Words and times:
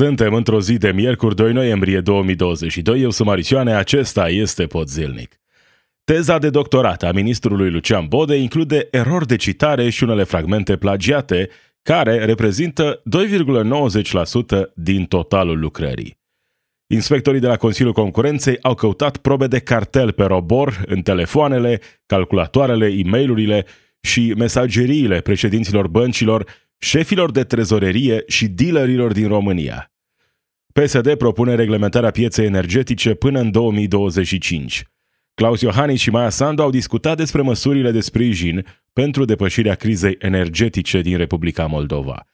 Suntem 0.00 0.34
într-o 0.34 0.60
zi 0.60 0.78
de 0.78 0.92
miercuri 0.92 1.34
2 1.34 1.52
noiembrie 1.52 2.00
2022. 2.00 3.00
Eu 3.00 3.10
sunt 3.10 3.28
Marisioane, 3.28 3.74
acesta 3.74 4.28
este 4.28 4.66
Pod 4.66 4.88
Zilnic. 4.88 5.40
Teza 6.04 6.38
de 6.38 6.50
doctorat 6.50 7.02
a 7.02 7.12
ministrului 7.12 7.70
Lucian 7.70 8.06
Bode 8.06 8.36
include 8.36 8.88
erori 8.90 9.26
de 9.26 9.36
citare 9.36 9.90
și 9.90 10.02
unele 10.02 10.24
fragmente 10.24 10.76
plagiate, 10.76 11.48
care 11.82 12.24
reprezintă 12.24 13.02
2,90% 14.62 14.72
din 14.74 15.04
totalul 15.04 15.58
lucrării. 15.58 16.18
Inspectorii 16.86 17.40
de 17.40 17.46
la 17.46 17.56
Consiliul 17.56 17.92
Concurenței 17.92 18.58
au 18.62 18.74
căutat 18.74 19.16
probe 19.16 19.46
de 19.46 19.58
cartel 19.58 20.12
pe 20.12 20.24
robor 20.24 20.82
în 20.86 21.02
telefoanele, 21.02 21.80
calculatoarele, 22.06 22.86
e 22.86 23.02
mail 23.04 23.66
și 24.00 24.34
mesageriile 24.36 25.20
președinților 25.20 25.88
băncilor 25.88 26.46
șefilor 26.78 27.30
de 27.30 27.44
trezorerie 27.44 28.22
și 28.26 28.48
dealerilor 28.48 29.12
din 29.12 29.28
România. 29.28 29.89
PSD 30.72 31.14
propune 31.14 31.54
reglementarea 31.54 32.10
pieței 32.10 32.46
energetice 32.46 33.14
până 33.14 33.40
în 33.40 33.50
2025. 33.50 34.84
Claus 35.34 35.60
Iohannis 35.60 36.00
și 36.00 36.10
Maia 36.10 36.28
Sandu 36.28 36.62
au 36.62 36.70
discutat 36.70 37.16
despre 37.16 37.42
măsurile 37.42 37.90
de 37.90 38.00
sprijin 38.00 38.66
pentru 38.92 39.24
depășirea 39.24 39.74
crizei 39.74 40.16
energetice 40.18 41.00
din 41.00 41.16
Republica 41.16 41.66
Moldova. 41.66 42.26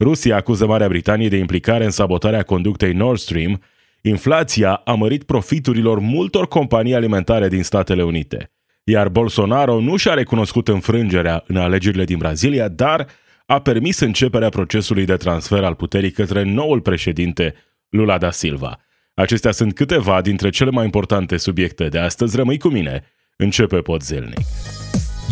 Rusia 0.00 0.36
acuză 0.36 0.66
Marea 0.66 0.88
Britanie 0.88 1.28
de 1.28 1.36
implicare 1.36 1.84
în 1.84 1.90
sabotarea 1.90 2.42
conductei 2.42 2.92
Nord 2.92 3.18
Stream. 3.18 3.62
Inflația 4.02 4.74
a 4.74 4.94
mărit 4.94 5.22
profiturilor 5.22 5.98
multor 5.98 6.48
companii 6.48 6.94
alimentare 6.94 7.48
din 7.48 7.62
Statele 7.62 8.02
Unite. 8.02 8.52
Iar 8.84 9.08
Bolsonaro 9.08 9.80
nu 9.80 9.96
și-a 9.96 10.14
recunoscut 10.14 10.68
înfrângerea 10.68 11.44
în 11.46 11.56
alegerile 11.56 12.04
din 12.04 12.18
Brazilia, 12.18 12.68
dar 12.68 13.06
a 13.46 13.60
permis 13.60 14.00
începerea 14.00 14.48
procesului 14.48 15.04
de 15.04 15.16
transfer 15.16 15.64
al 15.64 15.74
puterii 15.74 16.10
către 16.10 16.42
noul 16.42 16.80
președinte 16.80 17.54
Lula 17.90 18.18
da 18.18 18.30
Silva. 18.30 18.78
Acestea 19.14 19.50
sunt 19.50 19.74
câteva 19.74 20.20
dintre 20.20 20.50
cele 20.50 20.70
mai 20.70 20.84
importante 20.84 21.36
subiecte 21.36 21.88
de 21.88 21.98
astăzi. 21.98 22.36
Rămâi 22.36 22.58
cu 22.58 22.68
mine. 22.68 23.02
Începe 23.36 23.76
Podzelnic. 23.76 24.38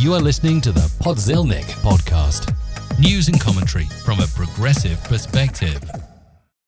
You 0.03 0.15
are 0.15 0.25
listening 0.25 0.61
to 0.61 0.71
the 0.71 0.89
Podzelnic 1.03 1.65
podcast. 1.83 2.55
News 3.01 3.29
and 3.33 3.43
commentary 3.43 3.87
from 4.05 4.19
a 4.21 4.27
progressive 4.37 4.99
perspective. 5.09 5.79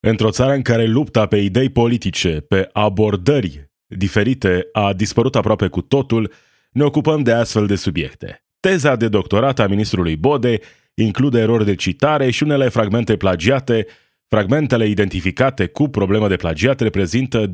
Într-o 0.00 0.30
țară 0.30 0.52
în 0.52 0.62
care 0.62 0.86
lupta 0.86 1.26
pe 1.26 1.36
idei 1.36 1.68
politice, 1.68 2.28
pe 2.48 2.68
abordări 2.72 3.70
diferite 3.86 4.68
a 4.72 4.92
dispărut 4.92 5.36
aproape 5.36 5.66
cu 5.66 5.80
totul, 5.80 6.32
ne 6.72 6.84
ocupăm 6.84 7.22
de 7.22 7.32
astfel 7.32 7.66
de 7.66 7.76
subiecte. 7.76 8.44
Teza 8.60 8.96
de 8.96 9.08
doctorat 9.08 9.58
a 9.58 9.66
ministrului 9.66 10.16
Bode 10.16 10.58
include 10.94 11.40
erori 11.40 11.64
de 11.64 11.74
citare 11.74 12.30
și 12.30 12.42
unele 12.42 12.68
fragmente 12.68 13.16
plagiate. 13.16 13.86
Fragmentele 14.32 14.86
identificate 14.86 15.66
cu 15.66 15.88
problemă 15.88 16.28
de 16.28 16.36
plagiat 16.36 16.80
reprezintă 16.80 17.46
2,95% 17.46 17.52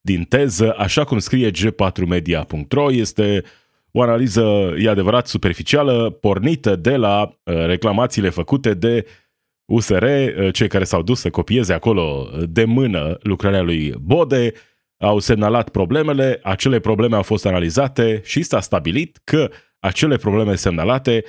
din 0.00 0.24
teză, 0.24 0.74
așa 0.78 1.04
cum 1.04 1.18
scrie 1.18 1.50
g4media.ro. 1.50 2.92
Este 2.92 3.42
o 3.90 4.02
analiză, 4.02 4.74
e 4.78 4.88
adevărat, 4.88 5.26
superficială, 5.26 6.10
pornită 6.10 6.76
de 6.76 6.96
la 6.96 7.22
uh, 7.22 7.64
reclamațiile 7.64 8.28
făcute 8.28 8.74
de 8.74 9.06
USR, 9.64 10.02
uh, 10.02 10.52
cei 10.52 10.68
care 10.68 10.84
s-au 10.84 11.02
dus 11.02 11.20
să 11.20 11.30
copieze 11.30 11.72
acolo 11.72 12.30
de 12.48 12.64
mână 12.64 13.18
lucrarea 13.22 13.62
lui 13.62 13.94
Bode, 14.00 14.52
au 14.98 15.18
semnalat 15.18 15.68
problemele, 15.68 16.40
acele 16.42 16.80
probleme 16.80 17.16
au 17.16 17.22
fost 17.22 17.46
analizate 17.46 18.20
și 18.24 18.42
s-a 18.42 18.60
stabilit 18.60 19.20
că 19.24 19.50
acele 19.78 20.16
probleme 20.16 20.54
semnalate 20.54 21.24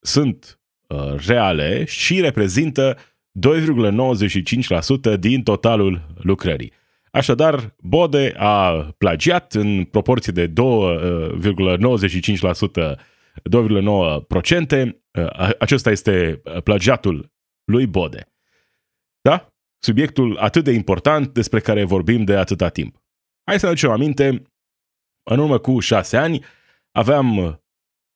sunt 0.00 0.44
uh, 0.54 0.59
reale 1.26 1.84
și 1.84 2.20
reprezintă 2.20 2.96
2,95% 5.14 5.18
din 5.18 5.42
totalul 5.42 6.06
lucrării. 6.22 6.72
Așadar, 7.10 7.74
Bode 7.78 8.34
a 8.36 8.70
plagiat 8.98 9.54
în 9.54 9.84
proporție 9.84 10.32
de 10.32 10.48
2,95%, 10.48 10.52
2,9%. 13.50 14.98
Uh, 15.12 15.50
acesta 15.58 15.90
este 15.90 16.42
plagiatul 16.64 17.32
lui 17.64 17.86
Bode. 17.86 18.32
Da? 19.20 19.52
Subiectul 19.78 20.36
atât 20.36 20.64
de 20.64 20.72
important 20.72 21.28
despre 21.28 21.60
care 21.60 21.84
vorbim 21.84 22.24
de 22.24 22.36
atâta 22.36 22.68
timp. 22.68 23.02
Hai 23.44 23.58
să 23.58 23.64
ne 23.64 23.70
aducem 23.70 23.90
aminte, 23.90 24.42
în 25.22 25.38
urmă 25.38 25.58
cu 25.58 25.80
șase 25.80 26.16
ani 26.16 26.44
aveam 26.90 27.59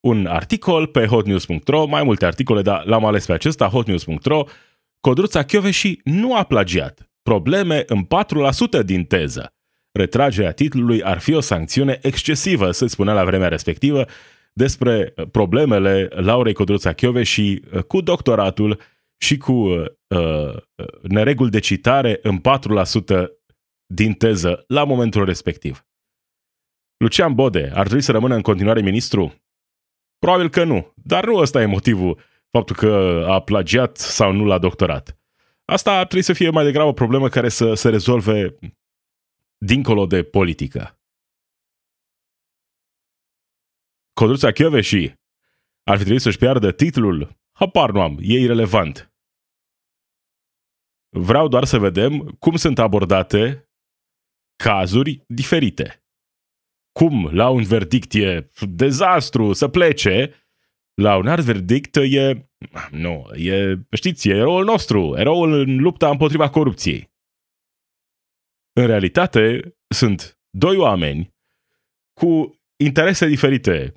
un 0.04 0.26
articol 0.26 0.86
pe 0.86 1.06
hotnews.ro, 1.06 1.86
mai 1.86 2.02
multe 2.02 2.26
articole, 2.26 2.62
dar 2.62 2.84
l-am 2.84 3.04
ales 3.04 3.26
pe 3.26 3.32
acesta, 3.32 3.66
hotnews.ro, 3.66 4.44
Codruța 5.00 5.44
și 5.70 6.00
nu 6.04 6.36
a 6.36 6.42
plagiat. 6.42 7.10
Probleme 7.22 7.84
în 7.86 8.06
4% 8.80 8.84
din 8.84 9.04
teză. 9.04 9.54
Retragerea 9.92 10.52
titlului 10.52 11.02
ar 11.02 11.18
fi 11.18 11.34
o 11.34 11.40
sancțiune 11.40 11.98
excesivă, 12.02 12.70
se 12.70 12.86
spunea 12.86 13.14
la 13.14 13.24
vremea 13.24 13.48
respectivă, 13.48 14.04
despre 14.52 15.14
problemele 15.30 16.08
Laurei 16.10 16.52
Codruța 16.52 16.94
și 17.22 17.62
uh, 17.72 17.82
cu 17.82 18.00
doctoratul 18.00 18.80
și 19.18 19.36
cu 19.36 19.52
uh, 19.52 19.84
uh, 20.06 20.56
nereguli 21.02 21.50
de 21.50 21.58
citare 21.58 22.18
în 22.22 22.40
4% 22.40 22.42
din 23.86 24.12
teză 24.12 24.64
la 24.66 24.84
momentul 24.84 25.24
respectiv. 25.24 25.86
Lucian 26.96 27.34
Bode 27.34 27.70
ar 27.74 27.84
trebui 27.84 28.02
să 28.02 28.12
rămână 28.12 28.34
în 28.34 28.42
continuare 28.42 28.80
ministru? 28.80 29.43
Probabil 30.24 30.50
că 30.50 30.64
nu, 30.64 30.92
dar 30.94 31.26
nu 31.26 31.36
ăsta 31.36 31.62
e 31.62 31.66
motivul, 31.66 32.20
faptul 32.50 32.76
că 32.76 33.24
a 33.28 33.40
plagiat 33.42 33.96
sau 33.96 34.32
nu 34.32 34.44
la 34.44 34.58
doctorat. 34.58 35.18
Asta 35.64 35.98
ar 35.98 36.06
trebui 36.06 36.24
să 36.24 36.32
fie 36.32 36.50
mai 36.50 36.64
degrabă 36.64 36.88
o 36.88 36.92
problemă 36.92 37.28
care 37.28 37.48
să 37.48 37.74
se 37.74 37.88
rezolve 37.88 38.58
dincolo 39.58 40.06
de 40.06 40.22
politică. 40.22 40.98
Codruța 44.12 44.80
și 44.80 45.14
ar 45.82 45.96
fi 45.96 46.02
trebuit 46.02 46.20
să-și 46.20 46.38
piardă 46.38 46.72
titlul? 46.72 47.36
Hapar 47.52 47.90
nu 47.90 48.00
am, 48.00 48.18
e 48.20 48.38
irrelevant. 48.38 49.12
Vreau 51.08 51.48
doar 51.48 51.64
să 51.64 51.78
vedem 51.78 52.36
cum 52.38 52.56
sunt 52.56 52.78
abordate 52.78 53.70
cazuri 54.56 55.24
diferite 55.26 56.03
cum 56.98 57.34
la 57.34 57.48
un 57.48 57.62
verdict 57.62 58.14
e 58.14 58.50
dezastru 58.60 59.52
să 59.52 59.68
plece, 59.68 60.34
la 60.94 61.16
un 61.16 61.26
alt 61.26 61.44
verdict 61.44 61.96
e, 61.96 62.50
nu, 62.90 63.30
e, 63.34 63.78
știți, 63.90 64.28
e 64.28 64.32
eroul 64.32 64.64
nostru, 64.64 65.16
eroul 65.16 65.52
în 65.52 65.76
lupta 65.76 66.10
împotriva 66.10 66.50
corupției. 66.50 67.12
În 68.72 68.86
realitate, 68.86 69.74
sunt 69.94 70.38
doi 70.50 70.76
oameni 70.76 71.34
cu 72.20 72.58
interese 72.76 73.26
diferite, 73.26 73.94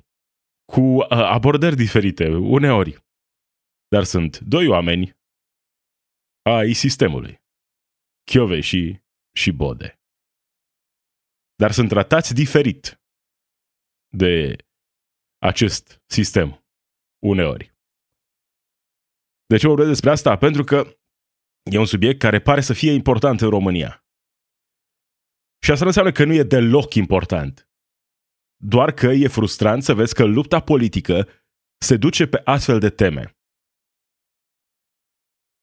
cu 0.72 0.80
uh, 0.80 1.06
abordări 1.08 1.76
diferite, 1.76 2.28
uneori. 2.28 3.04
Dar 3.88 4.04
sunt 4.04 4.38
doi 4.38 4.66
oameni 4.66 5.16
ai 6.42 6.72
sistemului. 6.72 7.42
Chiove 8.24 8.60
și, 8.60 9.00
și 9.32 9.50
Bode 9.50 9.97
dar 11.62 11.72
sunt 11.72 11.88
tratați 11.88 12.34
diferit 12.34 13.00
de 14.22 14.56
acest 15.38 16.02
sistem 16.06 16.64
uneori. 17.18 17.76
De 19.46 19.56
ce 19.56 19.66
vorbesc 19.66 19.88
despre 19.88 20.10
asta? 20.10 20.36
Pentru 20.36 20.64
că 20.64 20.98
e 21.72 21.78
un 21.78 21.86
subiect 21.86 22.18
care 22.18 22.40
pare 22.40 22.60
să 22.60 22.72
fie 22.72 22.92
important 22.92 23.40
în 23.40 23.48
România. 23.48 24.04
Și 25.64 25.70
asta 25.70 25.82
nu 25.82 25.88
înseamnă 25.88 26.12
că 26.12 26.24
nu 26.24 26.32
e 26.32 26.42
deloc 26.42 26.94
important. 26.94 27.70
Doar 28.56 28.92
că 28.92 29.06
e 29.06 29.28
frustrant 29.28 29.82
să 29.82 29.94
vezi 29.94 30.14
că 30.14 30.24
lupta 30.24 30.60
politică 30.60 31.28
se 31.80 31.96
duce 31.96 32.26
pe 32.26 32.40
astfel 32.44 32.78
de 32.78 32.90
teme. 32.90 33.38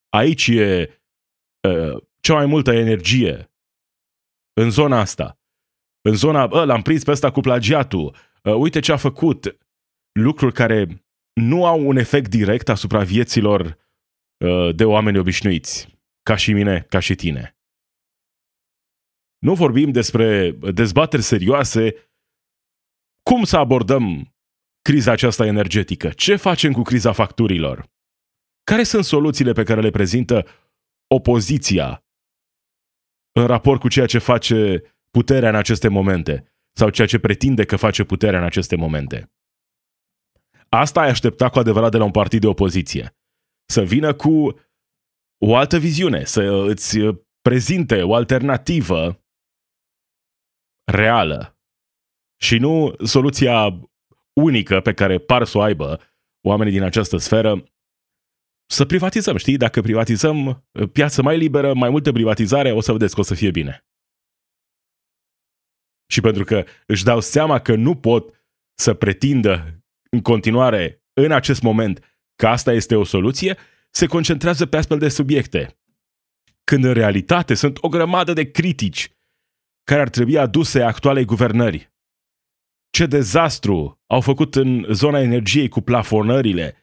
Aici 0.09 0.47
e 0.47 1.01
uh, 1.67 2.03
cea 2.21 2.33
mai 2.33 2.45
multă 2.45 2.71
energie 2.71 3.51
în 4.53 4.69
zona 4.69 4.99
asta 4.99 5.39
în 6.09 6.15
zona, 6.15 6.47
bă, 6.47 6.65
l-am 6.65 6.81
prins 6.81 7.03
pe 7.03 7.11
ăsta 7.11 7.31
cu 7.31 7.39
plagiatul, 7.39 8.15
uh, 8.43 8.53
uite 8.53 8.79
ce 8.79 8.91
a 8.91 8.97
făcut, 8.97 9.57
lucruri 10.19 10.53
care 10.53 11.05
nu 11.33 11.65
au 11.65 11.87
un 11.87 11.97
efect 11.97 12.29
direct 12.29 12.69
asupra 12.69 13.03
vieților 13.03 13.61
uh, 14.45 14.75
de 14.75 14.85
oameni 14.85 15.17
obișnuiți, 15.17 15.99
ca 16.23 16.35
și 16.35 16.53
mine, 16.53 16.85
ca 16.89 16.99
și 16.99 17.15
tine. 17.15 17.57
Nu 19.39 19.53
vorbim 19.53 19.91
despre 19.91 20.51
dezbateri 20.51 21.21
serioase, 21.21 21.93
cum 23.29 23.43
să 23.43 23.57
abordăm 23.57 24.35
criza 24.81 25.11
aceasta 25.11 25.45
energetică, 25.45 26.09
ce 26.09 26.35
facem 26.35 26.71
cu 26.71 26.81
criza 26.81 27.11
facturilor, 27.11 27.91
care 28.63 28.83
sunt 28.83 29.03
soluțiile 29.03 29.51
pe 29.51 29.63
care 29.63 29.81
le 29.81 29.89
prezintă 29.89 30.47
opoziția 31.07 32.05
în 33.39 33.45
raport 33.45 33.79
cu 33.79 33.87
ceea 33.87 34.05
ce 34.05 34.17
face 34.17 34.81
puterea 35.17 35.49
în 35.49 35.55
aceste 35.55 35.87
momente 35.87 36.53
sau 36.77 36.89
ceea 36.89 37.07
ce 37.07 37.19
pretinde 37.19 37.65
că 37.65 37.75
face 37.75 38.03
puterea 38.03 38.39
în 38.39 38.45
aceste 38.45 38.75
momente. 38.75 39.31
Asta 40.69 41.01
ai 41.01 41.09
aștepta 41.09 41.49
cu 41.49 41.59
adevărat 41.59 41.91
de 41.91 41.97
la 41.97 42.03
un 42.03 42.11
partid 42.11 42.41
de 42.41 42.47
opoziție. 42.47 43.17
Să 43.65 43.81
vină 43.81 44.13
cu 44.13 44.59
o 45.45 45.55
altă 45.55 45.77
viziune, 45.77 46.23
să 46.23 46.41
îți 46.67 46.97
prezinte 47.41 48.01
o 48.03 48.13
alternativă 48.13 49.23
reală 50.91 51.59
și 52.41 52.57
nu 52.57 52.95
soluția 53.03 53.79
unică 54.33 54.81
pe 54.81 54.93
care 54.93 55.17
par 55.17 55.43
să 55.43 55.57
o 55.57 55.61
aibă 55.61 55.99
oamenii 56.47 56.73
din 56.73 56.83
această 56.83 57.17
sferă, 57.17 57.63
să 58.65 58.85
privatizăm, 58.85 59.37
știi? 59.37 59.57
Dacă 59.57 59.81
privatizăm 59.81 60.67
piață 60.91 61.21
mai 61.21 61.37
liberă, 61.37 61.73
mai 61.73 61.89
multă 61.89 62.11
privatizare, 62.11 62.71
o 62.71 62.81
să 62.81 62.91
vedeți 62.91 63.13
că 63.13 63.19
o 63.19 63.23
să 63.23 63.35
fie 63.35 63.51
bine. 63.51 63.85
Și 66.07 66.21
pentru 66.21 66.43
că 66.43 66.63
își 66.85 67.03
dau 67.03 67.19
seama 67.19 67.59
că 67.59 67.75
nu 67.75 67.95
pot 67.95 68.45
să 68.73 68.93
pretindă 68.93 69.83
în 70.09 70.21
continuare, 70.21 71.03
în 71.13 71.31
acest 71.31 71.61
moment, 71.61 72.19
că 72.35 72.47
asta 72.47 72.73
este 72.73 72.95
o 72.95 73.03
soluție, 73.03 73.57
se 73.91 74.05
concentrează 74.05 74.65
pe 74.65 74.77
astfel 74.77 74.97
de 74.97 75.09
subiecte. 75.09 75.79
Când 76.63 76.83
în 76.83 76.93
realitate 76.93 77.53
sunt 77.53 77.77
o 77.81 77.89
grămadă 77.89 78.33
de 78.33 78.51
critici 78.51 79.09
care 79.83 80.01
ar 80.01 80.09
trebui 80.09 80.37
aduse 80.37 80.81
actualei 80.81 81.25
guvernări. 81.25 81.93
Ce 82.89 83.05
dezastru 83.05 84.03
au 84.07 84.21
făcut 84.21 84.55
în 84.55 84.85
zona 84.91 85.19
energiei 85.19 85.69
cu 85.69 85.81
plafonările, 85.81 86.75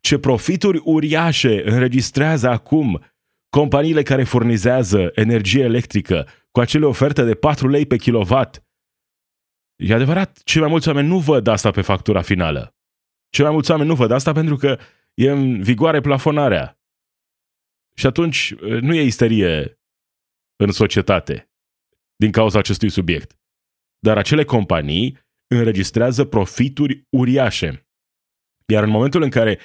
ce 0.00 0.18
profituri 0.18 0.80
uriașe 0.84 1.70
înregistrează 1.70 2.48
acum 2.48 3.04
companiile 3.48 4.02
care 4.02 4.24
furnizează 4.24 5.10
energie 5.14 5.62
electrică 5.62 6.28
cu 6.50 6.60
acele 6.60 6.86
oferte 6.86 7.24
de 7.24 7.34
4 7.34 7.68
lei 7.68 7.86
pe 7.86 7.96
kilowatt. 7.96 8.65
E 9.76 9.94
adevărat, 9.94 10.42
cei 10.42 10.60
mai 10.60 10.70
mulți 10.70 10.88
oameni 10.88 11.08
nu 11.08 11.18
văd 11.18 11.46
asta 11.46 11.70
pe 11.70 11.80
factura 11.80 12.22
finală. 12.22 12.74
Cei 13.28 13.44
mai 13.44 13.52
mulți 13.52 13.70
oameni 13.70 13.88
nu 13.88 13.94
văd 13.94 14.10
asta 14.10 14.32
pentru 14.32 14.56
că 14.56 14.78
e 15.14 15.30
în 15.30 15.62
vigoare 15.62 16.00
plafonarea. 16.00 16.80
Și 17.98 18.06
atunci 18.06 18.54
nu 18.54 18.94
e 18.94 19.02
isterie 19.02 19.80
în 20.56 20.72
societate 20.72 21.50
din 22.16 22.32
cauza 22.32 22.58
acestui 22.58 22.88
subiect. 22.88 23.38
Dar 23.98 24.18
acele 24.18 24.44
companii 24.44 25.18
înregistrează 25.46 26.24
profituri 26.24 27.06
uriașe. 27.10 27.88
Iar 28.66 28.82
în 28.82 28.90
momentul 28.90 29.22
în 29.22 29.30
care 29.30 29.58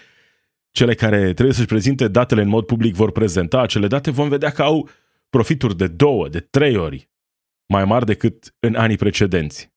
cele 0.71 0.95
care 0.95 1.33
trebuie 1.33 1.53
să-și 1.53 1.67
prezinte 1.67 2.07
datele 2.07 2.41
în 2.41 2.47
mod 2.47 2.65
public 2.65 2.93
vor 2.93 3.11
prezenta 3.11 3.61
acele 3.61 3.87
date, 3.87 4.11
vom 4.11 4.29
vedea 4.29 4.51
că 4.51 4.61
au 4.61 4.89
profituri 5.29 5.77
de 5.77 5.87
două, 5.87 6.29
de 6.29 6.39
trei 6.39 6.77
ori 6.77 7.09
mai 7.65 7.85
mari 7.85 8.05
decât 8.05 8.55
în 8.59 8.75
anii 8.75 8.97
precedenți. 8.97 9.70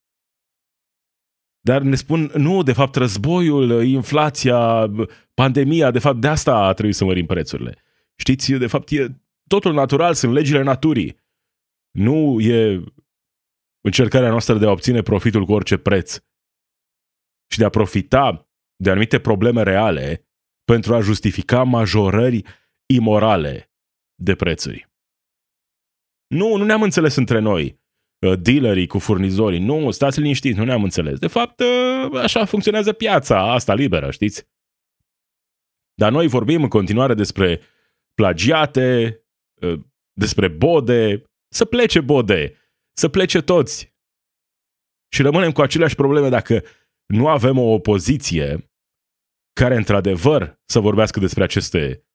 Dar 1.66 1.82
ne 1.82 1.94
spun, 1.94 2.30
nu, 2.36 2.62
de 2.62 2.72
fapt, 2.72 2.94
războiul, 2.94 3.84
inflația, 3.84 4.90
pandemia, 5.34 5.90
de 5.90 5.98
fapt, 5.98 6.20
de 6.20 6.28
asta 6.28 6.56
a 6.56 6.72
trebuit 6.72 6.94
să 6.94 7.04
mărim 7.04 7.26
prețurile. 7.26 7.76
Știți, 8.16 8.52
de 8.52 8.66
fapt, 8.66 8.90
e 8.90 9.20
totul 9.46 9.72
natural, 9.72 10.14
sunt 10.14 10.32
legile 10.32 10.62
naturii. 10.62 11.16
Nu 11.90 12.40
e 12.40 12.84
încercarea 13.80 14.30
noastră 14.30 14.58
de 14.58 14.66
a 14.66 14.70
obține 14.70 15.02
profitul 15.02 15.44
cu 15.44 15.52
orice 15.52 15.76
preț 15.76 16.12
și 17.52 17.58
de 17.58 17.64
a 17.64 17.68
profita 17.68 18.48
de 18.76 18.90
anumite 18.90 19.20
probleme 19.20 19.62
reale 19.62 20.28
pentru 20.64 20.94
a 20.94 21.00
justifica 21.00 21.62
majorări 21.62 22.42
imorale 22.86 23.72
de 24.14 24.34
prețuri. 24.34 24.92
Nu, 26.26 26.56
nu 26.56 26.64
ne-am 26.64 26.82
înțeles 26.82 27.16
între 27.16 27.38
noi, 27.38 27.64
uh, 27.64 27.83
dealerii 28.38 28.86
cu 28.86 28.98
furnizorii. 28.98 29.58
Nu, 29.58 29.90
stați 29.90 30.20
liniștiți, 30.20 30.58
nu 30.58 30.64
ne-am 30.64 30.82
înțeles. 30.82 31.18
De 31.18 31.26
fapt, 31.26 31.60
uh, 31.60 32.20
așa 32.20 32.44
funcționează 32.44 32.92
piața 32.92 33.52
asta 33.52 33.74
liberă, 33.74 34.10
știți? 34.10 34.48
Dar 35.94 36.12
noi 36.12 36.26
vorbim 36.26 36.62
în 36.62 36.68
continuare 36.68 37.14
despre 37.14 37.60
plagiate, 38.14 39.20
uh, 39.60 39.80
despre 40.12 40.48
bode, 40.48 41.22
să 41.48 41.64
plece 41.64 42.00
bode, 42.00 42.56
să 42.96 43.08
plece 43.08 43.40
toți. 43.40 43.94
Și 45.14 45.22
rămânem 45.22 45.52
cu 45.52 45.60
aceleași 45.60 45.94
probleme 45.94 46.28
dacă 46.28 46.64
nu 47.06 47.28
avem 47.28 47.58
o 47.58 47.72
opoziție 47.72 48.70
care 49.60 49.76
într-adevăr 49.76 50.60
să 50.64 50.80
vorbească 50.80 51.20
despre 51.20 51.42
aceste 51.42 52.06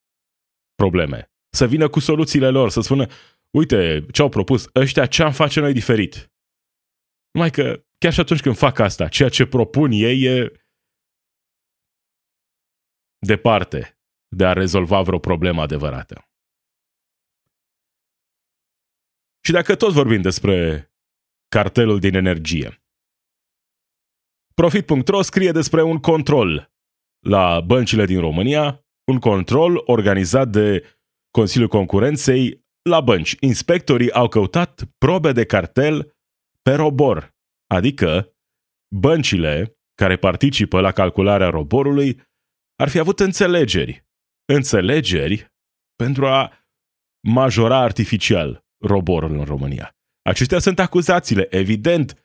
probleme. 0.75 1.31
Să 1.49 1.67
vină 1.67 1.89
cu 1.89 1.99
soluțiile 1.99 2.49
lor, 2.49 2.69
să 2.69 2.81
spună, 2.81 3.05
uite 3.57 4.05
ce 4.11 4.21
au 4.21 4.29
propus 4.29 4.69
ăștia, 4.75 5.05
ce 5.05 5.23
am 5.23 5.31
face 5.31 5.59
noi 5.59 5.73
diferit. 5.73 6.31
Numai 7.31 7.49
că 7.49 7.83
chiar 7.97 8.13
și 8.13 8.19
atunci 8.19 8.41
când 8.41 8.57
fac 8.57 8.79
asta, 8.79 9.07
ceea 9.07 9.29
ce 9.29 9.45
propun 9.45 9.91
ei 9.91 10.21
e 10.23 10.51
departe 13.25 13.99
de 14.35 14.45
a 14.45 14.53
rezolva 14.53 15.01
vreo 15.01 15.19
problemă 15.19 15.61
adevărată. 15.61 16.23
Și 19.45 19.51
dacă 19.51 19.75
tot 19.75 19.93
vorbim 19.93 20.21
despre 20.21 20.91
cartelul 21.47 21.99
din 21.99 22.13
energie, 22.13 22.79
Profit.ro 24.61 25.21
scrie 25.21 25.51
despre 25.51 25.81
un 25.81 25.97
control 25.97 26.71
la 27.25 27.61
băncile 27.61 28.05
din 28.05 28.19
România, 28.19 28.85
un 29.11 29.19
control 29.19 29.81
organizat 29.85 30.49
de 30.49 30.83
Consiliul 31.31 31.69
Concurenței 31.69 32.65
la 32.81 33.01
bănci. 33.01 33.35
Inspectorii 33.39 34.11
au 34.11 34.27
căutat 34.27 34.83
probe 34.97 35.31
de 35.31 35.45
cartel 35.45 36.17
pe 36.61 36.73
robor, 36.73 37.35
adică 37.67 38.33
băncile 38.95 39.77
care 39.95 40.17
participă 40.17 40.79
la 40.79 40.91
calcularea 40.91 41.49
roborului 41.49 42.21
ar 42.75 42.89
fi 42.89 42.99
avut 42.99 43.19
înțelegeri. 43.19 44.07
Înțelegeri 44.53 45.47
pentru 45.95 46.27
a 46.27 46.53
majora 47.27 47.77
artificial 47.77 48.65
roborul 48.85 49.31
în 49.31 49.43
România. 49.43 49.95
Acestea 50.21 50.59
sunt 50.59 50.79
acuzațiile. 50.79 51.55
Evident 51.55 52.23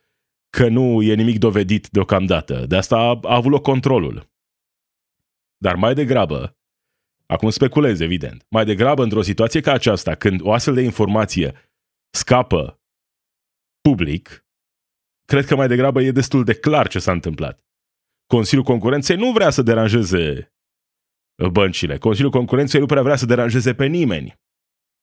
că 0.51 0.69
nu 0.69 1.03
e 1.03 1.15
nimic 1.15 1.39
dovedit 1.39 1.89
deocamdată. 1.89 2.67
De 2.67 2.77
asta 2.77 2.97
a, 2.97 3.21
a 3.23 3.35
avut 3.35 3.51
loc 3.51 3.63
controlul. 3.63 4.33
Dar 5.57 5.75
mai 5.75 5.95
degrabă, 5.95 6.57
acum 7.27 7.51
speculez 7.51 8.01
evident, 8.01 8.47
mai 8.49 8.65
degrabă 8.65 9.03
într-o 9.03 9.23
situație 9.23 9.61
ca 9.61 9.73
aceasta, 9.73 10.15
când 10.15 10.41
o 10.43 10.53
astfel 10.53 10.75
de 10.75 10.83
informație 10.83 11.55
scapă 12.11 12.81
public, 13.81 14.47
cred 15.25 15.45
că 15.45 15.57
mai 15.57 15.69
degrabă 15.69 16.03
e 16.03 16.11
destul 16.11 16.45
de 16.45 16.55
clar 16.55 16.89
ce 16.89 16.99
s-a 16.99 17.13
întâmplat. 17.13 17.65
Consiliul 18.27 18.67
Concurenței 18.67 19.17
nu 19.17 19.33
vrea 19.33 19.51
să 19.51 19.63
deranjeze 19.63 20.53
băncile. 21.53 21.99
Consiliul 21.99 22.31
Concurenței 22.31 22.81
nu 22.81 22.87
prea 22.87 23.03
vrea 23.03 23.17
să 23.17 23.27
deranjeze 23.27 23.75
pe 23.75 23.87
nimeni. 23.87 24.41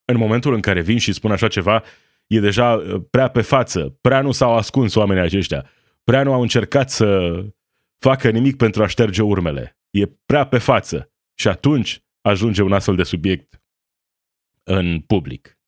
În 0.04 0.16
momentul 0.16 0.54
în 0.54 0.60
care 0.60 0.80
vin 0.80 0.98
și 0.98 1.12
spun 1.12 1.30
așa 1.30 1.48
ceva, 1.48 1.82
e 2.26 2.40
deja 2.40 2.74
uh, 2.74 3.02
prea 3.10 3.28
pe 3.28 3.40
față, 3.40 3.98
prea 4.00 4.20
nu 4.20 4.32
s-au 4.32 4.54
ascuns 4.54 4.94
oamenii 4.94 5.22
aceștia, 5.22 5.70
prea 6.04 6.22
nu 6.22 6.32
au 6.32 6.42
încercat 6.42 6.90
să 6.90 7.40
facă 7.98 8.30
nimic 8.30 8.56
pentru 8.56 8.82
a 8.82 8.86
șterge 8.86 9.22
urmele. 9.22 9.78
E 9.90 10.06
prea 10.06 10.46
pe 10.46 10.58
față 10.58 11.12
și 11.34 11.48
atunci 11.48 12.04
ajunge 12.22 12.62
un 12.62 12.72
astfel 12.72 12.96
de 12.96 13.02
subiect 13.02 13.62
în 14.62 15.00
public. 15.00 15.58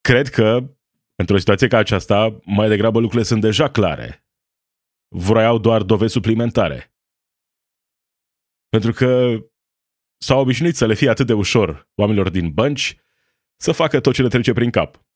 Cred 0.00 0.28
că, 0.28 0.76
într-o 1.14 1.38
situație 1.38 1.68
ca 1.68 1.78
aceasta, 1.78 2.38
mai 2.44 2.68
degrabă 2.68 2.98
lucrurile 2.98 3.28
sunt 3.28 3.40
deja 3.40 3.70
clare. 3.70 4.26
Vroiau 5.08 5.58
doar 5.58 5.82
dovezi 5.82 6.12
suplimentare. 6.12 6.94
Pentru 8.68 8.92
că 8.92 9.38
s-au 10.20 10.40
obișnuit 10.40 10.76
să 10.76 10.86
le 10.86 10.94
fie 10.94 11.08
atât 11.08 11.26
de 11.26 11.32
ușor 11.32 11.90
oamenilor 11.94 12.30
din 12.30 12.52
bănci 12.52 12.96
să 13.56 13.72
facă 13.72 14.00
tot 14.00 14.14
ce 14.14 14.22
le 14.22 14.28
trece 14.28 14.52
prin 14.52 14.70
cap. 14.70 15.06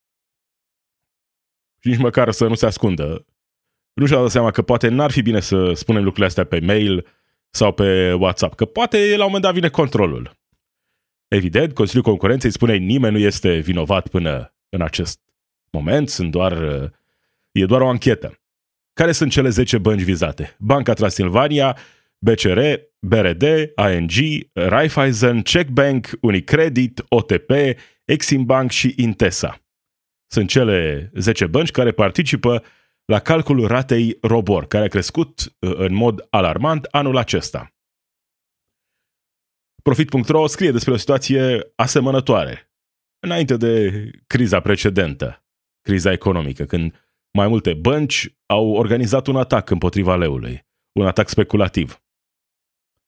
Și 1.78 1.88
nici 1.88 1.98
măcar 1.98 2.30
să 2.30 2.46
nu 2.46 2.54
se 2.54 2.66
ascundă. 2.66 3.26
Nu 3.92 4.06
și-au 4.06 4.22
dat 4.22 4.30
seama 4.30 4.50
că 4.50 4.62
poate 4.62 4.88
n-ar 4.88 5.10
fi 5.10 5.22
bine 5.22 5.40
să 5.40 5.72
spunem 5.72 6.02
lucrurile 6.02 6.26
astea 6.26 6.44
pe 6.46 6.60
mail 6.60 7.06
sau 7.54 7.72
pe 7.72 8.12
WhatsApp, 8.12 8.54
că 8.54 8.64
poate 8.64 8.98
la 9.16 9.24
un 9.24 9.26
moment 9.26 9.42
dat 9.42 9.54
vine 9.54 9.68
controlul. 9.68 10.40
Evident, 11.28 11.74
Consiliul 11.74 12.04
Concurenței 12.04 12.50
spune 12.50 12.76
nimeni 12.76 13.14
nu 13.18 13.20
este 13.20 13.58
vinovat 13.58 14.08
până 14.08 14.54
în 14.68 14.82
acest 14.82 15.20
moment, 15.70 16.08
sunt 16.08 16.30
doar, 16.30 16.52
e 17.52 17.64
doar 17.64 17.80
o 17.80 17.88
anchetă. 17.88 18.40
Care 18.92 19.12
sunt 19.12 19.30
cele 19.30 19.48
10 19.48 19.78
bănci 19.78 20.02
vizate? 20.02 20.56
Banca 20.58 20.92
Transilvania, 20.92 21.76
BCR, 22.18 22.60
BRD, 22.98 23.44
ANG, 23.74 24.10
Raiffeisen, 24.52 25.42
Checkbank, 25.42 26.10
Unicredit, 26.20 27.04
OTP, 27.08 27.50
Exim 28.04 28.44
Bank 28.44 28.70
și 28.70 28.94
Intesa. 28.96 29.60
Sunt 30.26 30.48
cele 30.48 31.10
10 31.14 31.46
bănci 31.46 31.70
care 31.70 31.92
participă 31.92 32.62
la 33.04 33.18
calculul 33.18 33.66
ratei 33.66 34.18
Robor, 34.20 34.66
care 34.66 34.84
a 34.84 34.88
crescut 34.88 35.40
uh, 35.40 35.72
în 35.74 35.94
mod 35.94 36.26
alarmant 36.30 36.84
anul 36.84 37.16
acesta. 37.16 37.74
Profit.ro 39.82 40.46
scrie 40.46 40.70
despre 40.70 40.92
o 40.92 40.96
situație 40.96 41.72
asemănătoare, 41.76 42.72
înainte 43.18 43.56
de 43.56 44.10
criza 44.26 44.60
precedentă, 44.60 45.44
criza 45.80 46.12
economică, 46.12 46.64
când 46.64 47.10
mai 47.32 47.48
multe 47.48 47.74
bănci 47.74 48.36
au 48.46 48.70
organizat 48.70 49.26
un 49.26 49.36
atac 49.36 49.70
împotriva 49.70 50.16
leului, 50.16 50.66
un 50.92 51.06
atac 51.06 51.28
speculativ. 51.28 52.02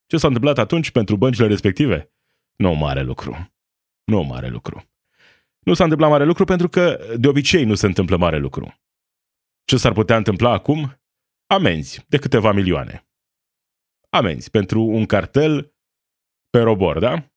Ce 0.06 0.16
s-a 0.16 0.26
întâmplat 0.26 0.58
atunci 0.58 0.90
pentru 0.90 1.16
băncile 1.16 1.46
respective? 1.46 2.12
Nu 2.56 2.74
mare 2.74 3.02
lucru. 3.02 3.52
Nu 4.04 4.22
mare 4.22 4.48
lucru. 4.48 4.84
Nu 5.58 5.74
s-a 5.74 5.82
întâmplat 5.82 6.10
mare 6.10 6.24
lucru 6.24 6.44
pentru 6.44 6.68
că 6.68 7.14
de 7.16 7.28
obicei 7.28 7.64
nu 7.64 7.74
se 7.74 7.86
întâmplă 7.86 8.16
mare 8.16 8.38
lucru. 8.38 8.83
Ce 9.64 9.76
s-ar 9.76 9.92
putea 9.92 10.16
întâmpla 10.16 10.50
acum? 10.50 11.00
Amenzi 11.47 12.04
de 12.09 12.18
câteva 12.18 12.52
milioane. 12.52 13.06
Amenzi 14.11 14.50
pentru 14.50 14.83
un 14.83 15.06
cartel 15.06 15.75
pe 16.50 16.59
robor, 16.59 16.99
da? 16.99 17.33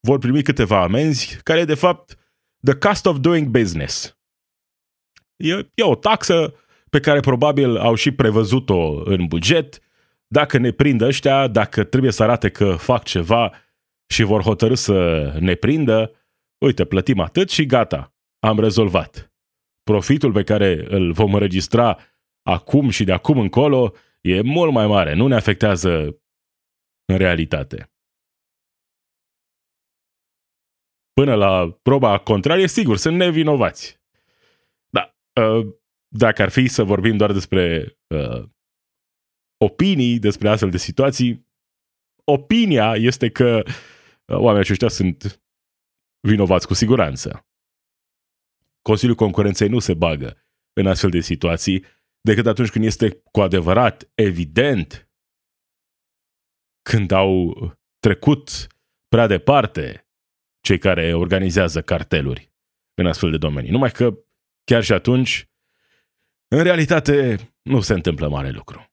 Vor 0.00 0.18
primi 0.18 0.42
câteva 0.42 0.82
amenzi 0.82 1.40
care 1.42 1.60
e 1.60 1.64
de 1.64 1.74
fapt 1.74 2.18
the 2.64 2.74
cost 2.74 3.06
of 3.06 3.18
doing 3.18 3.48
business. 3.48 4.18
E, 5.36 5.52
e 5.74 5.82
o 5.82 5.94
taxă 5.94 6.54
pe 6.90 7.00
care 7.00 7.20
probabil 7.20 7.76
au 7.76 7.94
și 7.94 8.10
prevăzut-o 8.10 9.02
în 9.04 9.26
buget. 9.26 9.80
Dacă 10.26 10.58
ne 10.58 10.70
prind 10.70 11.00
ăștia, 11.00 11.48
dacă 11.48 11.84
trebuie 11.84 12.12
să 12.12 12.22
arate 12.22 12.50
că 12.50 12.76
fac 12.76 13.04
ceva 13.04 13.52
și 14.06 14.22
vor 14.22 14.42
hotărâ 14.42 14.74
să 14.74 15.30
ne 15.40 15.54
prindă, 15.54 16.12
uite, 16.58 16.84
plătim 16.84 17.20
atât 17.20 17.50
și 17.50 17.66
gata, 17.66 18.14
am 18.38 18.60
rezolvat. 18.60 19.32
Profitul 19.90 20.32
pe 20.32 20.42
care 20.42 20.86
îl 20.88 21.12
vom 21.12 21.34
înregistra 21.34 21.98
acum 22.42 22.88
și 22.88 23.04
de 23.04 23.12
acum 23.12 23.38
încolo 23.38 23.92
e 24.20 24.40
mult 24.40 24.72
mai 24.72 24.86
mare, 24.86 25.14
nu 25.14 25.26
ne 25.26 25.34
afectează 25.34 26.22
în 27.04 27.16
realitate. 27.16 27.90
Până 31.12 31.34
la 31.34 31.78
proba 31.82 32.18
contrarie, 32.18 32.66
sigur, 32.66 32.96
sunt 32.96 33.16
nevinovați. 33.16 34.00
Da, 34.88 35.16
uh, 35.42 35.66
dacă 36.08 36.42
ar 36.42 36.48
fi 36.48 36.68
să 36.68 36.82
vorbim 36.82 37.16
doar 37.16 37.32
despre 37.32 37.96
uh, 38.06 38.48
opinii 39.64 40.18
despre 40.18 40.48
astfel 40.48 40.70
de 40.70 40.76
situații, 40.76 41.46
opinia 42.24 42.94
este 42.96 43.30
că 43.30 43.62
uh, 43.64 44.36
oamenii 44.36 44.60
aceștia 44.60 44.88
sunt 44.88 45.42
vinovați 46.20 46.66
cu 46.66 46.74
siguranță. 46.74 47.46
Consiliul 48.86 49.16
Concurenței 49.16 49.68
nu 49.68 49.78
se 49.78 49.94
bagă 49.94 50.36
în 50.72 50.86
astfel 50.86 51.10
de 51.10 51.20
situații 51.20 51.84
decât 52.20 52.46
atunci 52.46 52.70
când 52.70 52.84
este 52.84 53.22
cu 53.30 53.40
adevărat 53.40 54.10
evident 54.14 55.10
când 56.82 57.10
au 57.10 57.54
trecut 57.98 58.66
prea 59.08 59.26
departe 59.26 60.08
cei 60.60 60.78
care 60.78 61.14
organizează 61.14 61.82
carteluri 61.82 62.52
în 62.94 63.06
astfel 63.06 63.30
de 63.30 63.36
domenii. 63.36 63.70
Numai 63.70 63.90
că 63.90 64.18
chiar 64.64 64.82
și 64.82 64.92
atunci, 64.92 65.48
în 66.48 66.62
realitate, 66.62 67.36
nu 67.62 67.80
se 67.80 67.92
întâmplă 67.92 68.28
mare 68.28 68.50
lucru. 68.50 68.90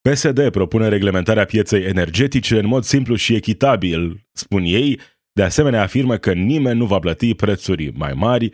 PSD 0.00 0.50
propune 0.50 0.88
reglementarea 0.88 1.44
pieței 1.44 1.84
energetice 1.84 2.58
în 2.58 2.66
mod 2.66 2.84
simplu 2.84 3.14
și 3.14 3.34
echitabil, 3.34 4.26
spun 4.32 4.62
ei, 4.62 5.00
de 5.36 5.42
asemenea 5.42 5.82
afirmă 5.82 6.16
că 6.16 6.32
nimeni 6.32 6.78
nu 6.78 6.86
va 6.86 6.98
plăti 6.98 7.34
prețuri 7.34 7.92
mai 7.94 8.12
mari. 8.12 8.50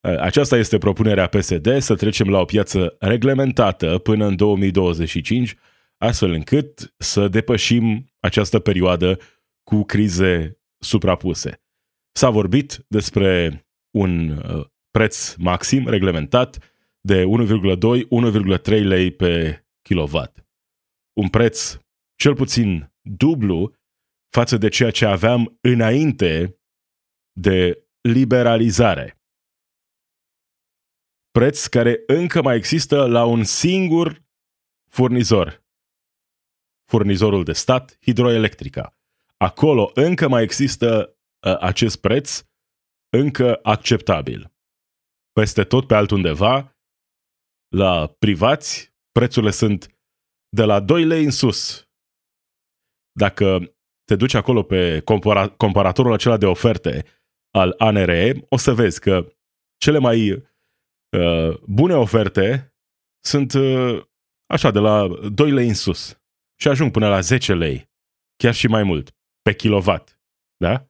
Aceasta 0.00 0.56
este 0.56 0.78
propunerea 0.78 1.26
PSD, 1.26 1.78
să 1.78 1.94
trecem 1.94 2.28
la 2.28 2.40
o 2.40 2.44
piață 2.44 2.96
reglementată 2.98 3.98
până 3.98 4.26
în 4.26 4.36
2025, 4.36 5.54
astfel 5.96 6.30
încât 6.30 6.94
să 6.96 7.28
depășim 7.28 8.12
această 8.20 8.58
perioadă 8.58 9.18
cu 9.62 9.84
crize 9.84 10.58
suprapuse. 10.78 11.62
S-a 12.12 12.30
vorbit 12.30 12.84
despre 12.88 13.64
un 13.90 14.28
uh, 14.28 14.64
preț 14.90 15.34
maxim 15.34 15.88
reglementat 15.88 16.58
de 17.00 17.24
1,2-1,3 17.24 18.82
lei 18.82 19.10
pe 19.10 19.64
kilowatt 19.82 20.46
un 21.16 21.28
preț 21.28 21.78
cel 22.14 22.34
puțin 22.34 22.92
dublu 23.00 23.74
față 24.28 24.56
de 24.56 24.68
ceea 24.68 24.90
ce 24.90 25.04
aveam 25.04 25.58
înainte 25.60 26.60
de 27.32 27.86
liberalizare. 28.00 29.20
Preț 31.30 31.66
care 31.66 32.02
încă 32.06 32.42
mai 32.42 32.56
există 32.56 33.06
la 33.06 33.24
un 33.24 33.44
singur 33.44 34.24
furnizor. 34.88 35.64
Furnizorul 36.90 37.44
de 37.44 37.52
stat, 37.52 37.98
Hidroelectrica. 38.00 38.98
Acolo 39.36 39.90
încă 39.94 40.28
mai 40.28 40.42
există 40.42 41.18
uh, 41.46 41.56
acest 41.60 42.00
preț 42.00 42.44
încă 43.08 43.58
acceptabil. 43.62 44.54
Peste 45.32 45.64
tot 45.64 45.86
pe 45.86 45.94
altundeva, 45.94 46.76
la 47.68 48.06
privați, 48.06 48.94
prețurile 49.12 49.50
sunt 49.50 49.98
de 50.48 50.64
la 50.64 50.80
2 50.80 51.04
lei 51.04 51.24
în 51.24 51.30
sus. 51.30 51.88
Dacă 53.12 53.75
te 54.06 54.16
duci 54.16 54.34
acolo 54.34 54.62
pe 54.62 55.00
compara- 55.00 55.54
comparatorul 55.56 56.12
acela 56.12 56.36
de 56.36 56.46
oferte 56.46 57.04
al 57.50 57.74
ANRE, 57.78 58.46
o 58.48 58.56
să 58.56 58.72
vezi 58.72 59.00
că 59.00 59.32
cele 59.76 59.98
mai 59.98 60.30
uh, 60.30 61.60
bune 61.66 61.94
oferte 61.94 62.74
sunt 63.24 63.52
uh, 63.52 64.04
așa, 64.46 64.70
de 64.70 64.78
la 64.78 65.08
2 65.32 65.50
lei 65.50 65.68
în 65.68 65.74
sus 65.74 66.20
și 66.60 66.68
ajung 66.68 66.90
până 66.90 67.08
la 67.08 67.20
10 67.20 67.54
lei, 67.54 67.90
chiar 68.36 68.54
și 68.54 68.66
mai 68.66 68.82
mult, 68.82 69.16
pe 69.42 69.54
kilowatt. 69.54 70.20
Da? 70.56 70.88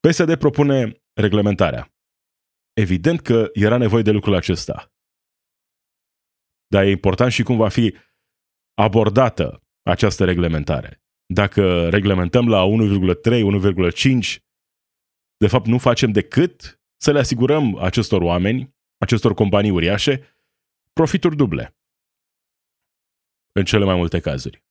PSD 0.00 0.36
propune 0.36 1.02
reglementarea. 1.12 1.94
Evident 2.72 3.20
că 3.20 3.50
era 3.52 3.76
nevoie 3.76 4.02
de 4.02 4.10
lucrul 4.10 4.34
acesta. 4.34 4.92
Dar 6.66 6.84
e 6.84 6.90
important 6.90 7.32
și 7.32 7.42
cum 7.42 7.56
va 7.56 7.68
fi 7.68 7.96
abordată 8.74 9.62
această 9.82 10.24
reglementare. 10.24 11.02
Dacă 11.32 11.88
reglementăm 11.88 12.48
la 12.48 12.64
1,3, 12.64 13.42
1,5, 13.92 14.42
de 15.36 15.46
fapt 15.46 15.66
nu 15.66 15.78
facem 15.78 16.12
decât 16.12 16.80
să 16.96 17.12
le 17.12 17.18
asigurăm 17.18 17.76
acestor 17.76 18.22
oameni, 18.22 18.74
acestor 18.96 19.34
companii 19.34 19.70
uriașe, 19.70 20.38
profituri 20.92 21.36
duble. 21.36 21.76
În 23.52 23.64
cele 23.64 23.84
mai 23.84 23.94
multe 23.94 24.20
cazuri. 24.20 24.64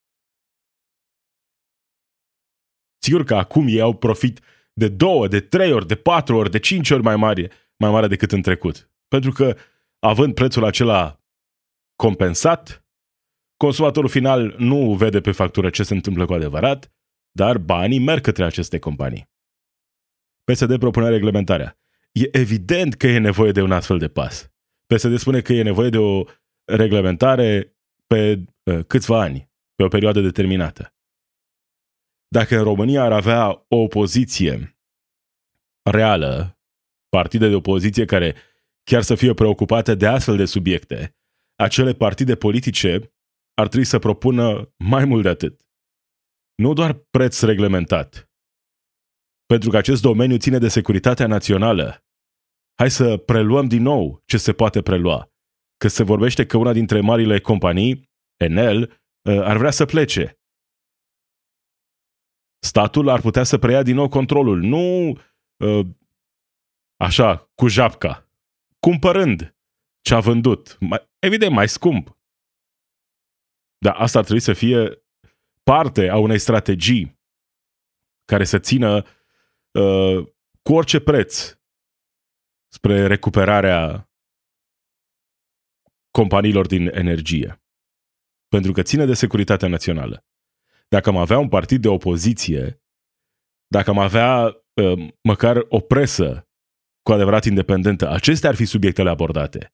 Sigur 3.02 3.24
că 3.24 3.36
acum 3.36 3.68
ei 3.68 3.82
au 3.82 3.98
profit 3.98 4.40
de 4.74 4.88
două, 4.88 5.28
de 5.28 5.40
trei 5.40 5.72
ori, 5.72 5.88
de 5.88 5.96
patru 5.96 6.36
ori, 6.36 6.52
de 6.52 6.60
cinci 6.60 6.90
ori 6.90 7.04
mai 7.04 7.16
mare, 7.16 7.52
mai 7.78 7.92
mare 7.92 8.08
decât 8.08 8.32
în 8.32 8.42
trecut. 8.42 8.92
Pentru 9.08 9.32
că, 9.32 9.58
având 10.00 10.34
prețul 10.34 10.64
acela 10.64 11.20
compensat, 11.96 12.89
Consumatorul 13.64 14.10
final 14.10 14.56
nu 14.58 14.94
vede 14.94 15.22
pe 15.22 15.32
factură 15.32 15.70
ce 15.70 15.84
se 15.84 15.94
întâmplă 15.94 16.26
cu 16.26 16.34
adevărat, 16.34 16.92
dar 17.32 17.58
banii 17.58 18.00
merg 18.00 18.22
către 18.22 18.44
aceste 18.44 18.80
companii. 18.80 19.30
PSD 20.44 20.78
propune 20.78 21.10
reglementarea. 21.10 21.80
E 22.12 22.38
evident 22.38 22.94
că 22.94 23.08
e 23.08 23.18
nevoie 23.18 23.52
de 23.52 23.62
un 23.62 23.72
astfel 23.72 23.98
de 23.98 24.08
pas. 24.08 24.52
PSD 24.86 25.18
spune 25.18 25.42
că 25.42 25.54
e 25.54 25.62
nevoie 25.62 25.90
de 25.90 25.98
o 25.98 26.24
reglementare 26.66 27.78
pe 28.08 28.44
uh, 28.64 28.86
câțiva 28.86 29.22
ani, 29.22 29.52
pe 29.76 29.84
o 29.84 29.88
perioadă 29.88 30.22
determinată. 30.22 30.94
Dacă 32.28 32.58
în 32.58 32.64
România 32.64 33.04
ar 33.04 33.12
avea 33.12 33.66
o 33.68 33.76
opoziție 33.76 34.80
reală, 35.92 36.60
partide 37.10 37.50
de 37.50 37.56
opoziție 37.56 38.06
care 38.06 38.36
chiar 38.84 39.02
să 39.02 39.16
fie 39.16 39.34
preocupate 39.34 39.96
de 39.96 40.08
astfel 40.08 40.38
de 40.38 40.46
subiecte, 40.46 41.16
acele 41.56 41.94
partide 41.94 42.36
politice 42.36 43.14
ar 43.60 43.68
trebui 43.68 43.86
să 43.86 44.00
propună 44.00 44.74
mai 44.78 45.06
mult 45.06 45.24
de 45.24 45.30
atât. 45.30 45.62
Nu 46.56 46.74
doar 46.74 46.94
preț 46.94 47.42
reglementat, 47.42 48.30
pentru 49.46 49.70
că 49.70 49.78
acest 49.78 50.02
domeniu 50.02 50.38
ține 50.38 50.58
de 50.58 50.68
securitatea 50.68 51.28
națională. 51.28 52.04
Hai 52.76 52.90
să 52.90 53.18
preluăm 53.18 53.68
din 53.68 53.82
nou 53.82 54.22
ce 54.26 54.38
se 54.38 54.54
poate 54.54 54.82
prelua. 54.82 55.32
Că 55.78 55.88
se 55.88 56.04
vorbește 56.04 56.46
că 56.46 56.58
una 56.58 56.74
dintre 56.74 57.00
marile 57.00 57.40
companii, 57.40 58.10
Enel, 58.38 58.82
uh, 59.30 59.42
ar 59.42 59.58
vrea 59.58 59.72
să 59.72 59.86
plece. 59.86 60.40
Statul 62.60 63.10
ar 63.10 63.22
putea 63.22 63.44
să 63.44 63.58
preia 63.58 63.84
din 63.84 63.96
nou 63.96 64.10
controlul, 64.10 64.60
nu 64.60 65.10
uh, 65.10 65.86
așa, 66.96 67.52
cu 67.56 67.68
japca, 67.68 68.30
cumpărând 68.80 69.56
ce 70.02 70.14
a 70.14 70.20
vândut. 70.20 70.78
Evident, 71.20 71.54
mai 71.54 71.70
scump, 71.70 72.19
dar 73.80 73.96
asta 73.96 74.18
ar 74.18 74.24
trebui 74.24 74.42
să 74.42 74.54
fie 74.54 75.04
parte 75.64 76.10
a 76.10 76.18
unei 76.18 76.40
strategii 76.40 77.20
care 78.26 78.44
să 78.44 78.60
țină 78.60 79.06
uh, 79.72 80.28
cu 80.62 80.74
orice 80.74 81.00
preț 81.00 81.58
spre 82.74 83.08
recuperarea 83.08 84.10
companiilor 86.12 86.68
din 86.68 86.88
energie. 86.88 87.64
Pentru 88.48 88.72
că 88.72 88.82
ține 88.82 89.06
de 89.06 89.14
securitatea 89.14 89.68
națională. 89.68 90.26
Dacă 90.88 91.10
am 91.10 91.18
avea 91.18 91.38
un 91.38 91.50
partid 91.50 91.82
de 91.82 91.88
opoziție, 91.88 92.84
dacă 93.68 93.90
am 93.90 93.98
avea 94.00 94.46
uh, 94.74 95.10
măcar 95.22 95.66
o 95.70 95.80
presă 95.80 96.48
cu 97.02 97.12
adevărat 97.12 97.44
independentă, 97.46 98.10
acestea 98.10 98.50
ar 98.50 98.56
fi 98.56 98.66
subiectele 98.66 99.10
abordate. 99.10 99.74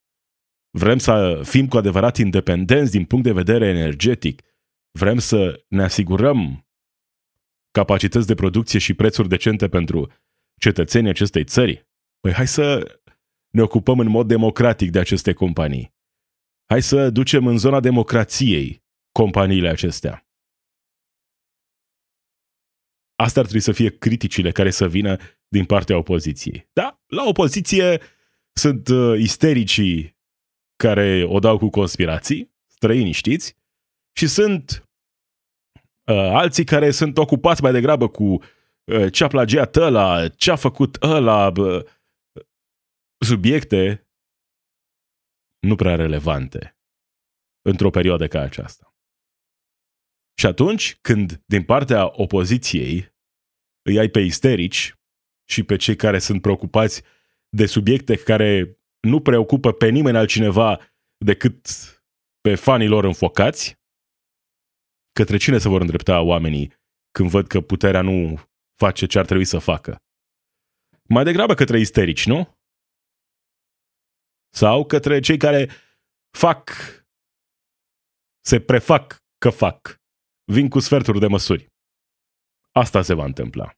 Vrem 0.78 0.98
să 0.98 1.42
fim 1.44 1.68
cu 1.68 1.78
adevărat 1.78 2.18
independenți 2.18 2.92
din 2.92 3.06
punct 3.06 3.26
de 3.26 3.32
vedere 3.32 3.68
energetic. 3.68 4.42
Vrem 4.92 5.18
să 5.18 5.66
ne 5.68 5.84
asigurăm 5.84 6.68
capacități 7.72 8.28
de 8.28 8.36
producție 8.36 8.80
și 8.80 8.94
prețuri 8.94 9.28
decente 9.28 9.70
pentru 9.70 10.12
cetățenii 10.60 11.10
acestei 11.10 11.44
țări? 11.44 11.88
Păi 12.20 12.34
hai 12.34 12.48
să 12.48 12.98
ne 13.50 13.62
ocupăm 13.62 14.00
în 14.00 14.08
mod 14.08 14.28
democratic 14.28 14.92
de 14.92 15.00
aceste 15.00 15.34
companii. 15.34 15.94
Hai 16.66 16.82
să 16.82 17.10
ducem 17.10 17.48
în 17.48 17.58
zona 17.58 17.80
democrației 17.80 18.84
companiile 19.12 19.70
acestea. 19.70 20.28
Asta 23.16 23.40
ar 23.40 23.46
trebui 23.46 23.64
să 23.64 23.72
fie 23.72 23.98
criticile 23.98 24.52
care 24.52 24.70
să 24.70 24.88
vină 24.88 25.18
din 25.48 25.66
partea 25.66 25.98
opoziției. 25.98 26.70
Da, 26.74 27.04
la 27.08 27.24
opoziție 27.24 28.02
sunt 28.54 28.88
uh, 28.88 29.20
istericii 29.20 30.15
care 30.76 31.24
o 31.28 31.40
dau 31.40 31.58
cu 31.58 31.70
conspirații, 31.70 32.54
străini 32.68 33.12
știți, 33.12 33.58
și 34.18 34.28
sunt 34.28 34.90
uh, 36.08 36.16
alții 36.16 36.64
care 36.64 36.92
sunt 36.92 37.18
ocupați 37.18 37.62
mai 37.62 37.72
degrabă 37.72 38.10
cu 38.10 38.24
uh, 38.24 39.12
ce 39.12 39.24
a 39.24 39.28
plagiat 39.28 39.76
ăla, 39.76 40.28
ce 40.28 40.52
a 40.52 40.56
făcut 40.56 40.98
ăla, 41.02 41.52
uh, 41.58 41.86
subiecte 43.26 44.08
nu 45.60 45.76
prea 45.76 45.96
relevante 45.96 46.78
într-o 47.62 47.90
perioadă 47.90 48.28
ca 48.28 48.40
aceasta. 48.40 48.96
Și 50.40 50.46
atunci, 50.46 50.98
când 51.02 51.44
din 51.46 51.64
partea 51.64 52.22
opoziției 52.22 53.14
îi 53.82 54.00
ai 54.00 54.08
pe 54.08 54.20
isterici 54.20 54.94
și 55.50 55.64
pe 55.64 55.76
cei 55.76 55.96
care 55.96 56.20
sunt 56.20 56.42
preocupați 56.42 57.04
de 57.50 57.66
subiecte 57.66 58.16
care 58.16 58.80
nu 59.06 59.22
preocupă 59.22 59.72
pe 59.72 59.90
nimeni 59.90 60.18
altcineva 60.18 60.80
decât 61.18 61.68
pe 62.42 62.56
fanii 62.56 62.88
lor 62.88 63.04
înfocați, 63.04 63.80
către 65.12 65.38
cine 65.38 65.58
se 65.58 65.70
vor 65.70 65.82
îndrepta 65.82 66.22
oamenii 66.22 66.74
când 67.12 67.30
văd 67.30 67.48
că 67.48 67.62
puterea 67.62 68.02
nu 68.02 68.40
face 68.76 69.06
ce 69.06 69.20
ar 69.20 69.26
trebui 69.26 69.46
să 69.46 69.60
facă? 69.60 70.04
Mai 71.04 71.24
degrabă 71.24 71.54
către 71.54 71.80
isterici, 71.80 72.26
nu? 72.26 72.58
Sau 74.54 74.86
către 74.86 75.20
cei 75.20 75.38
care 75.38 75.70
fac, 76.38 76.72
se 78.42 78.60
prefac 78.60 79.24
că 79.38 79.50
fac, 79.50 80.02
vin 80.52 80.70
cu 80.70 80.80
sferturi 80.80 81.20
de 81.20 81.28
măsuri. 81.28 81.74
Asta 82.72 83.02
se 83.02 83.14
va 83.14 83.26
întâmpla. 83.26 83.78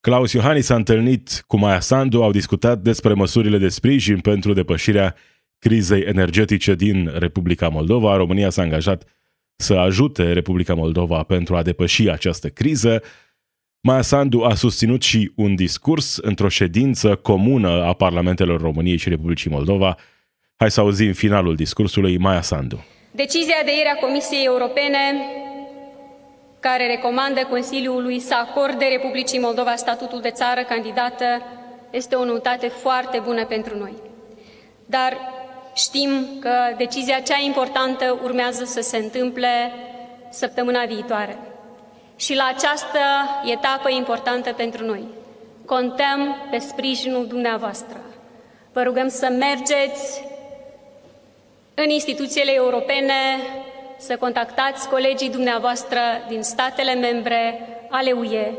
Claus 0.00 0.32
Iohannis 0.32 0.64
s-a 0.64 0.74
întâlnit 0.74 1.44
cu 1.46 1.56
Maia 1.56 1.80
Sandu, 1.80 2.22
au 2.22 2.30
discutat 2.30 2.78
despre 2.78 3.12
măsurile 3.12 3.58
de 3.58 3.68
sprijin 3.68 4.20
pentru 4.20 4.52
depășirea 4.52 5.14
crizei 5.58 6.00
energetice 6.00 6.74
din 6.74 7.12
Republica 7.18 7.68
Moldova. 7.68 8.16
România 8.16 8.50
s-a 8.50 8.62
angajat 8.62 9.04
să 9.56 9.74
ajute 9.74 10.32
Republica 10.32 10.74
Moldova 10.74 11.22
pentru 11.22 11.56
a 11.56 11.62
depăși 11.62 12.08
această 12.08 12.48
criză. 12.48 13.02
Maia 13.80 14.02
Sandu 14.02 14.42
a 14.42 14.54
susținut 14.54 15.02
și 15.02 15.32
un 15.36 15.54
discurs 15.54 16.16
într-o 16.16 16.48
ședință 16.48 17.14
comună 17.14 17.68
a 17.68 17.92
Parlamentelor 17.92 18.60
României 18.60 18.96
și 18.96 19.08
Republicii 19.08 19.50
Moldova. 19.50 19.96
Hai 20.56 20.70
să 20.70 20.80
auzim 20.80 21.12
finalul 21.12 21.54
discursului 21.54 22.18
Maia 22.18 22.42
Sandu. 22.42 22.84
Decizia 23.10 23.62
de 23.64 23.70
ieri 23.76 23.92
a 23.96 24.06
Comisiei 24.06 24.44
Europene 24.44 24.98
care 26.60 26.86
recomandă 26.86 27.44
Consiliului 27.44 28.20
să 28.20 28.34
acorde 28.34 28.84
Republicii 28.84 29.38
Moldova 29.38 29.74
statutul 29.76 30.20
de 30.20 30.30
țară 30.30 30.62
candidată 30.62 31.24
este 31.90 32.14
o 32.14 32.24
noutate 32.24 32.68
foarte 32.68 33.18
bună 33.18 33.44
pentru 33.44 33.78
noi. 33.78 33.92
Dar 34.86 35.16
știm 35.74 36.10
că 36.40 36.52
decizia 36.76 37.20
cea 37.20 37.38
importantă 37.44 38.18
urmează 38.22 38.64
să 38.64 38.80
se 38.80 38.96
întâmple 38.96 39.72
săptămâna 40.30 40.84
viitoare. 40.84 41.38
Și 42.16 42.34
la 42.34 42.52
această 42.54 42.98
etapă 43.44 43.90
importantă 43.90 44.52
pentru 44.52 44.84
noi, 44.84 45.04
contăm 45.64 46.36
pe 46.50 46.58
sprijinul 46.58 47.26
dumneavoastră. 47.26 48.00
Vă 48.72 48.82
rugăm 48.82 49.08
să 49.08 49.28
mergeți 49.38 50.24
în 51.74 51.88
instituțiile 51.88 52.54
europene, 52.54 53.14
să 54.00 54.16
contactați 54.16 54.88
colegii 54.88 55.30
dumneavoastră 55.30 56.00
din 56.28 56.42
statele 56.42 56.94
membre 56.94 57.68
ale 57.90 58.12
UE 58.12 58.52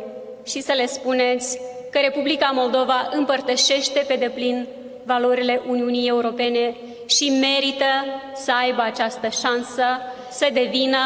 și 0.45 0.61
să 0.61 0.73
le 0.75 0.85
spuneți 0.85 1.59
că 1.91 1.99
Republica 1.99 2.51
Moldova 2.53 3.09
împărtășește 3.17 4.05
pe 4.07 4.15
deplin 4.19 4.67
valorile 5.05 5.61
Uniunii 5.67 6.07
Europene 6.07 6.75
și 7.07 7.29
merită 7.29 7.91
să 8.35 8.51
aibă 8.61 8.81
această 8.81 9.27
șansă 9.27 9.83
să 10.31 10.49
devină 10.53 10.97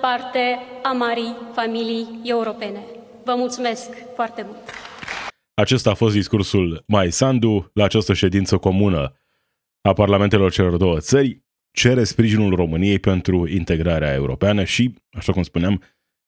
parte 0.00 0.58
a 0.82 0.92
marii 0.92 1.36
familii 1.52 2.20
europene. 2.22 2.84
Vă 3.24 3.34
mulțumesc 3.36 3.90
foarte 4.14 4.42
mult! 4.46 4.70
Acesta 5.54 5.90
a 5.90 5.94
fost 5.94 6.14
discursul 6.14 6.82
Mai 6.86 7.10
Sandu 7.10 7.70
la 7.74 7.84
această 7.84 8.12
ședință 8.12 8.56
comună 8.56 9.16
a 9.80 9.92
parlamentelor 9.92 10.52
celor 10.52 10.76
două 10.76 10.98
țări. 10.98 11.43
Cere 11.74 12.04
sprijinul 12.04 12.54
României 12.54 12.98
pentru 12.98 13.46
integrarea 13.46 14.12
europeană 14.12 14.64
și, 14.64 14.94
așa 15.10 15.32
cum 15.32 15.42
spuneam, 15.42 15.82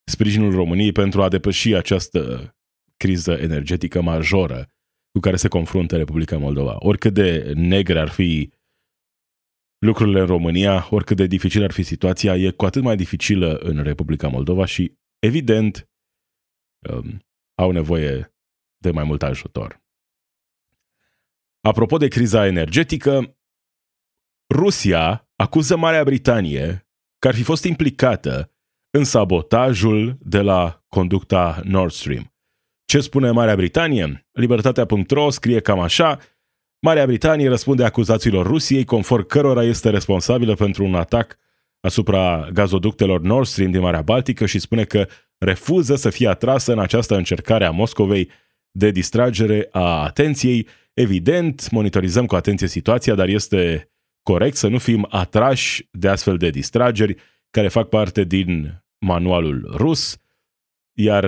sprijinul 0.05 0.55
României 0.55 0.93
pentru 0.93 1.23
a 1.23 1.29
depăși 1.29 1.75
această 1.75 2.55
criză 2.97 3.33
energetică 3.33 4.03
majoră 4.03 4.71
cu 5.13 5.21
care 5.21 5.37
se 5.37 5.49
confruntă 5.49 5.97
Republica 5.97 6.39
Moldova. 6.39 6.77
Oricât 6.79 7.15
de 7.15 7.53
negre 7.55 8.01
ar 8.01 8.09
fi 8.09 8.51
lucrurile 9.79 10.21
în 10.21 10.27
România, 10.27 10.87
oricât 10.91 11.17
de 11.17 11.27
dificil 11.27 11.63
ar 11.63 11.71
fi 11.71 11.83
situația, 11.83 12.37
e 12.37 12.51
cu 12.51 12.65
atât 12.65 12.83
mai 12.83 12.97
dificilă 12.97 13.57
în 13.57 13.83
Republica 13.83 14.29
Moldova 14.29 14.65
și, 14.65 14.99
evident, 15.19 15.89
um, 16.91 17.21
au 17.55 17.71
nevoie 17.71 18.35
de 18.77 18.91
mai 18.91 19.05
mult 19.05 19.23
ajutor. 19.23 19.85
Apropo 21.61 21.97
de 21.97 22.09
criza 22.09 22.47
energetică, 22.47 23.37
Rusia 24.55 25.31
acuză 25.37 25.77
Marea 25.77 26.05
Britanie 26.05 26.89
că 27.19 27.29
ar 27.29 27.35
fi 27.35 27.43
fost 27.43 27.65
implicată 27.65 28.51
în 28.91 29.05
sabotajul 29.05 30.19
de 30.21 30.41
la 30.41 30.85
conducta 30.89 31.61
Nord 31.65 31.93
Stream. 31.93 32.35
Ce 32.85 33.01
spune 33.01 33.31
Marea 33.31 33.57
Britanie? 33.57 34.29
Libertatea.ro 34.33 35.31
scrie 35.31 35.61
cam 35.61 35.81
așa, 35.81 36.19
Marea 36.79 37.07
Britanie 37.07 37.49
răspunde 37.49 37.85
acuzațiilor 37.85 38.47
Rusiei, 38.47 38.85
conform 38.85 39.27
cărora 39.27 39.63
este 39.63 39.91
responsabilă 39.91 40.55
pentru 40.55 40.85
un 40.85 40.95
atac 40.95 41.39
asupra 41.81 42.49
gazoductelor 42.53 43.21
Nord 43.21 43.47
Stream 43.47 43.71
din 43.71 43.81
Marea 43.81 44.03
Baltică 44.03 44.47
și 44.47 44.59
spune 44.59 44.85
că 44.85 45.07
refuză 45.39 45.95
să 45.95 46.11
fie 46.11 46.29
atrasă 46.29 46.73
în 46.73 46.79
această 46.79 47.17
încercare 47.17 47.65
a 47.65 47.71
Moscovei 47.71 48.31
de 48.71 48.91
distragere 48.91 49.69
a 49.71 50.03
atenției. 50.03 50.67
Evident, 50.95 51.71
monitorizăm 51.71 52.27
cu 52.27 52.35
atenție 52.35 52.67
situația, 52.67 53.15
dar 53.15 53.29
este 53.29 53.91
corect 54.31 54.57
să 54.57 54.69
nu 54.69 54.79
fim 54.79 55.07
atrași 55.11 55.89
de 55.91 56.09
astfel 56.09 56.37
de 56.37 56.51
distrageri 56.51 57.17
care 57.51 57.69
fac 57.69 57.89
parte 57.89 58.25
din 58.25 58.85
manualul 58.99 59.71
rus. 59.77 60.19
Iar 60.99 61.27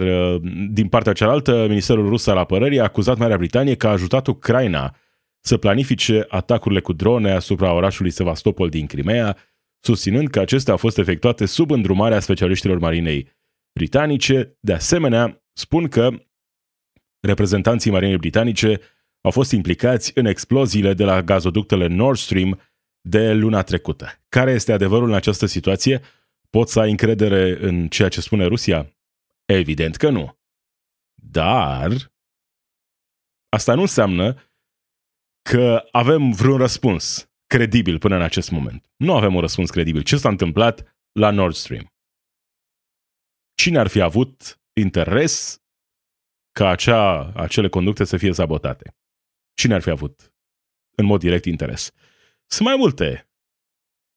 din 0.71 0.89
partea 0.89 1.13
cealaltă, 1.13 1.67
Ministerul 1.69 2.09
Rus 2.09 2.27
al 2.27 2.37
Apărării 2.37 2.81
a 2.81 2.83
acuzat 2.83 3.19
Marea 3.19 3.37
Britanie 3.37 3.75
că 3.75 3.87
a 3.87 3.91
ajutat 3.91 4.27
Ucraina 4.27 4.97
să 5.41 5.57
planifice 5.57 6.25
atacurile 6.29 6.81
cu 6.81 6.93
drone 6.93 7.31
asupra 7.31 7.73
orașului 7.73 8.11
Sevastopol 8.11 8.69
din 8.69 8.87
Crimea, 8.87 9.37
susținând 9.81 10.29
că 10.29 10.41
acestea 10.41 10.73
au 10.73 10.79
fost 10.79 10.99
efectuate 10.99 11.47
sub 11.47 11.71
îndrumarea 11.71 12.21
specialiștilor 12.21 12.79
marinei 12.79 13.29
britanice. 13.73 14.57
De 14.61 14.73
asemenea, 14.73 15.43
spun 15.53 15.89
că 15.89 16.11
reprezentanții 17.21 17.91
marinei 17.91 18.17
britanice 18.17 18.81
au 19.21 19.31
fost 19.31 19.53
implicați 19.53 20.13
în 20.15 20.27
exploziile 20.27 20.95
de 20.95 21.05
la 21.05 21.23
gazoductele 21.23 21.87
Nord 21.87 22.19
Stream 22.19 22.61
de 23.09 23.33
luna 23.33 23.63
trecută. 23.63 24.23
Care 24.29 24.51
este 24.51 24.73
adevărul 24.73 25.09
în 25.09 25.15
această 25.15 25.47
situație? 25.47 26.03
Pot 26.51 26.69
să 26.69 26.81
ai 26.81 26.91
încredere 26.91 27.67
în 27.67 27.89
ceea 27.89 28.09
ce 28.09 28.21
spune 28.21 28.47
Rusia? 28.47 28.97
Evident 29.45 29.97
că 29.97 30.11
nu. 30.11 30.39
Dar 31.15 32.13
asta 33.49 33.75
nu 33.75 33.81
înseamnă 33.81 34.43
că 35.43 35.89
avem 35.91 36.31
vreun 36.33 36.59
răspuns 36.59 37.31
credibil 37.47 37.99
până 37.99 38.15
în 38.15 38.23
acest 38.23 38.51
moment. 38.51 38.91
Nu 38.97 39.15
avem 39.17 39.35
un 39.35 39.41
răspuns 39.41 39.71
credibil. 39.71 40.03
Ce 40.03 40.17
s-a 40.17 40.29
întâmplat 40.29 40.97
la 41.13 41.31
Nord 41.31 41.55
Stream? 41.55 41.93
Cine 43.55 43.79
ar 43.79 43.87
fi 43.87 44.01
avut 44.01 44.61
interes 44.73 45.63
ca 46.53 46.69
acea, 46.69 47.33
acele 47.35 47.69
conducte 47.69 48.05
să 48.05 48.17
fie 48.17 48.33
sabotate? 48.33 48.97
Cine 49.55 49.75
ar 49.75 49.81
fi 49.81 49.91
avut 49.91 50.35
în 50.97 51.05
mod 51.05 51.21
direct 51.21 51.45
interes? 51.45 51.93
Sunt 52.51 52.69
mai 52.69 52.77
multe. 52.77 53.31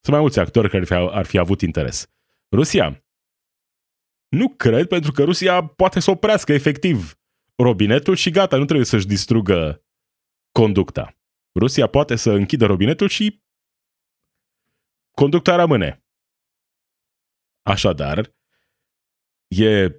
Sunt 0.00 0.14
mai 0.14 0.20
mulți 0.20 0.38
actori 0.38 0.70
care 0.70 0.94
ar 1.10 1.26
fi 1.26 1.38
avut 1.38 1.60
interes. 1.60 2.10
Rusia. 2.52 3.04
Nu 4.28 4.48
cred, 4.48 4.86
pentru 4.86 5.12
că 5.12 5.24
Rusia 5.24 5.66
poate 5.66 6.00
să 6.00 6.10
oprească 6.10 6.52
efectiv 6.52 7.20
robinetul 7.56 8.14
și 8.14 8.30
gata, 8.30 8.56
nu 8.56 8.64
trebuie 8.64 8.86
să-și 8.86 9.06
distrugă 9.06 9.84
conducta. 10.52 11.16
Rusia 11.60 11.86
poate 11.86 12.16
să 12.16 12.30
închidă 12.30 12.66
robinetul 12.66 13.08
și 13.08 13.42
conducta 15.16 15.56
rămâne. 15.56 16.04
Așadar, 17.62 18.36
e 19.48 19.90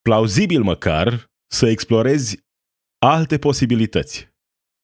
plauzibil 0.00 0.62
măcar 0.62 1.32
să 1.46 1.66
explorezi 1.66 2.44
alte 2.98 3.38
posibilități. 3.38 4.34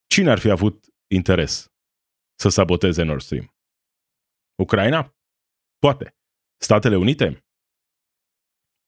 Cine 0.07 0.31
ar 0.31 0.38
fi 0.38 0.51
avut 0.51 0.85
interes 1.07 1.76
să 2.38 2.49
saboteze 2.49 3.03
Nord 3.03 3.20
Stream? 3.20 3.55
Ucraina? 4.62 5.16
Poate. 5.79 6.16
Statele 6.57 6.96
Unite? 6.96 7.46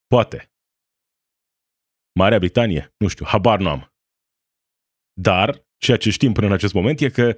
Poate. 0.06 0.52
Marea 2.12 2.38
Britanie? 2.38 2.94
Nu 2.96 3.08
știu, 3.08 3.24
habar 3.24 3.58
nu 3.61 3.68
am. 3.68 3.92
Dar, 5.12 5.66
ceea 5.76 5.96
ce 5.96 6.11
știm 6.11 6.32
până 6.32 6.46
în 6.46 6.52
acest 6.52 6.72
moment 6.72 7.00
e 7.00 7.11
că 7.11 7.37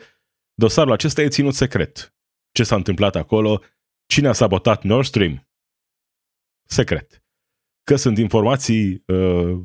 dosarul 0.55 0.93
acesta 0.93 1.23
e 1.23 1.29
ținut 1.29 1.55
secret. 1.55 2.15
Ce 2.53 2.63
s-a 2.63 2.75
întâmplat 2.75 3.15
acolo, 3.15 3.63
cine 4.07 4.29
a 4.29 4.33
sabotat 4.33 4.83
Nord 4.83 5.07
Stream, 5.07 5.49
secret. 6.67 7.25
Că 7.83 7.97
sunt 7.97 8.19
informații 8.19 9.05
uh, 9.07 9.65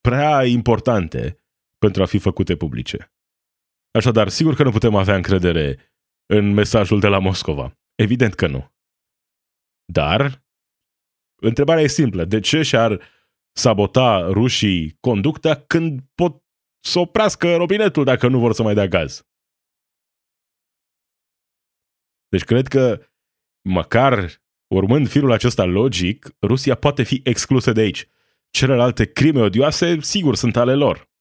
prea 0.00 0.44
importante 0.44 1.44
pentru 1.78 2.02
a 2.02 2.06
fi 2.06 2.18
făcute 2.18 2.56
publice. 2.56 3.11
Așadar, 3.98 4.28
sigur 4.28 4.54
că 4.54 4.62
nu 4.62 4.70
putem 4.70 4.94
avea 4.94 5.14
încredere 5.14 5.78
în 6.26 6.52
mesajul 6.52 7.00
de 7.00 7.06
la 7.06 7.18
Moscova. 7.18 7.78
Evident 7.94 8.34
că 8.34 8.46
nu. 8.46 8.74
Dar, 9.92 10.44
întrebarea 11.42 11.82
e 11.82 11.86
simplă. 11.86 12.24
De 12.24 12.40
ce 12.40 12.62
și-ar 12.62 13.00
sabota 13.56 14.18
rușii 14.18 14.96
conducta 15.00 15.64
când 15.64 16.00
pot 16.14 16.44
să 16.84 16.98
oprească 16.98 17.56
robinetul 17.56 18.04
dacă 18.04 18.28
nu 18.28 18.38
vor 18.38 18.52
să 18.52 18.62
mai 18.62 18.74
dea 18.74 18.86
gaz? 18.86 19.26
Deci 22.28 22.44
cred 22.44 22.66
că 22.66 23.06
măcar 23.68 24.42
urmând 24.74 25.08
firul 25.08 25.32
acesta 25.32 25.64
logic, 25.64 26.36
Rusia 26.42 26.74
poate 26.74 27.02
fi 27.02 27.20
exclusă 27.24 27.72
de 27.72 27.80
aici. 27.80 28.08
Celelalte 28.50 29.12
crime 29.12 29.40
odioase, 29.40 30.00
sigur, 30.00 30.34
sunt 30.36 30.56
ale 30.56 30.74
lor. 30.74 31.11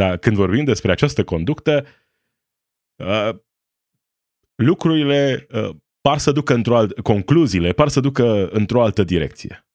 Dar 0.00 0.18
când 0.18 0.36
vorbim 0.36 0.64
despre 0.64 0.90
această 0.90 1.24
conductă, 1.24 1.86
uh, 2.96 3.38
lucrurile 4.54 5.46
uh, 5.50 5.76
par 6.00 6.18
să 6.18 6.32
ducă 6.32 6.54
într-o 6.54 6.76
altă, 6.76 7.02
concluziile 7.02 7.72
par 7.72 7.88
să 7.88 8.00
ducă 8.00 8.48
într-o 8.48 8.82
altă 8.82 9.04
direcție. 9.04 9.66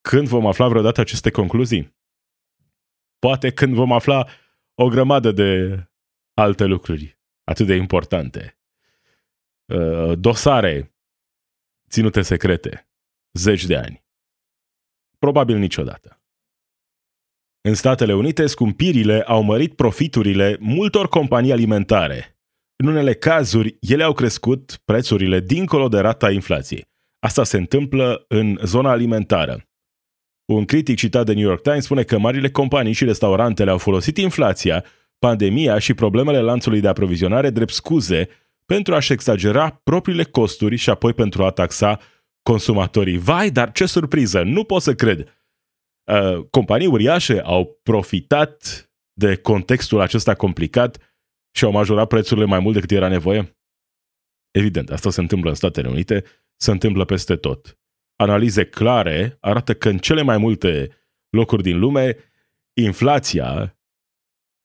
Când 0.00 0.28
vom 0.28 0.46
afla 0.46 0.68
vreodată 0.68 1.00
aceste 1.00 1.30
concluzii? 1.30 1.96
Poate 3.18 3.52
când 3.52 3.74
vom 3.74 3.92
afla 3.92 4.26
o 4.74 4.88
grămadă 4.88 5.32
de 5.32 5.82
alte 6.34 6.64
lucruri 6.64 7.18
atât 7.44 7.66
de 7.66 7.74
importante. 7.74 8.58
Uh, 9.64 10.18
dosare 10.18 10.94
ținute 11.90 12.22
secrete 12.22 12.88
zeci 13.32 13.64
de 13.64 13.76
ani. 13.76 14.04
Probabil 15.18 15.56
niciodată. 15.56 16.17
În 17.68 17.74
Statele 17.74 18.14
Unite, 18.14 18.46
scumpirile 18.46 19.22
au 19.22 19.42
mărit 19.42 19.74
profiturile 19.74 20.56
multor 20.60 21.08
companii 21.08 21.52
alimentare. 21.52 22.38
În 22.76 22.88
unele 22.88 23.14
cazuri, 23.14 23.76
ele 23.80 24.02
au 24.02 24.12
crescut 24.12 24.80
prețurile 24.84 25.40
dincolo 25.40 25.88
de 25.88 25.98
rata 25.98 26.30
inflației. 26.30 26.84
Asta 27.18 27.44
se 27.44 27.56
întâmplă 27.56 28.24
în 28.28 28.58
zona 28.64 28.90
alimentară. 28.90 29.68
Un 30.52 30.64
critic 30.64 30.96
citat 30.96 31.26
de 31.26 31.32
New 31.32 31.48
York 31.48 31.62
Times 31.62 31.84
spune 31.84 32.02
că 32.02 32.18
marile 32.18 32.50
companii 32.50 32.92
și 32.92 33.04
restaurantele 33.04 33.70
au 33.70 33.78
folosit 33.78 34.16
inflația, 34.16 34.84
pandemia 35.18 35.78
și 35.78 35.94
problemele 35.94 36.40
lanțului 36.40 36.80
de 36.80 36.88
aprovizionare 36.88 37.50
drept 37.50 37.72
scuze 37.72 38.28
pentru 38.66 38.94
a-și 38.94 39.12
exagera 39.12 39.80
propriile 39.84 40.24
costuri 40.24 40.76
și 40.76 40.90
apoi 40.90 41.12
pentru 41.12 41.44
a 41.44 41.50
taxa 41.50 41.98
consumatorii. 42.42 43.18
Vai, 43.18 43.50
dar 43.50 43.72
ce 43.72 43.86
surpriză! 43.86 44.42
Nu 44.42 44.64
pot 44.64 44.82
să 44.82 44.94
cred! 44.94 45.37
Uh, 46.08 46.46
companii 46.50 46.86
uriașe 46.86 47.40
au 47.40 47.80
profitat 47.82 48.82
de 49.12 49.36
contextul 49.36 50.00
acesta 50.00 50.34
complicat 50.34 51.16
și 51.56 51.64
au 51.64 51.70
majorat 51.70 52.08
prețurile 52.08 52.46
mai 52.46 52.58
mult 52.60 52.74
decât 52.74 52.90
era 52.90 53.08
nevoie? 53.08 53.58
Evident, 54.50 54.90
asta 54.90 55.10
se 55.10 55.20
întâmplă 55.20 55.48
în 55.48 55.54
Statele 55.54 55.88
Unite, 55.88 56.24
se 56.60 56.70
întâmplă 56.70 57.04
peste 57.04 57.36
tot. 57.36 57.78
Analize 58.16 58.66
clare 58.66 59.36
arată 59.40 59.74
că 59.74 59.88
în 59.88 59.98
cele 59.98 60.22
mai 60.22 60.38
multe 60.38 60.96
locuri 61.30 61.62
din 61.62 61.78
lume, 61.78 62.16
inflația 62.80 63.78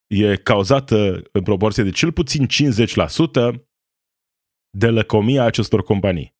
e 0.08 0.38
cauzată 0.38 1.22
în 1.32 1.44
proporție 1.44 1.84
de 1.84 1.90
cel 1.90 2.12
puțin 2.12 2.48
50% 2.48 3.66
de 4.78 4.90
lăcomia 4.90 5.44
acestor 5.44 5.84
companii. 5.84 6.36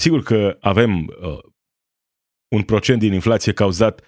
Sigur 0.00 0.22
că 0.22 0.56
avem 0.60 1.06
uh, 1.06 1.38
un 2.48 2.62
procent 2.62 2.98
din 2.98 3.12
inflație 3.12 3.52
cauzat 3.52 4.04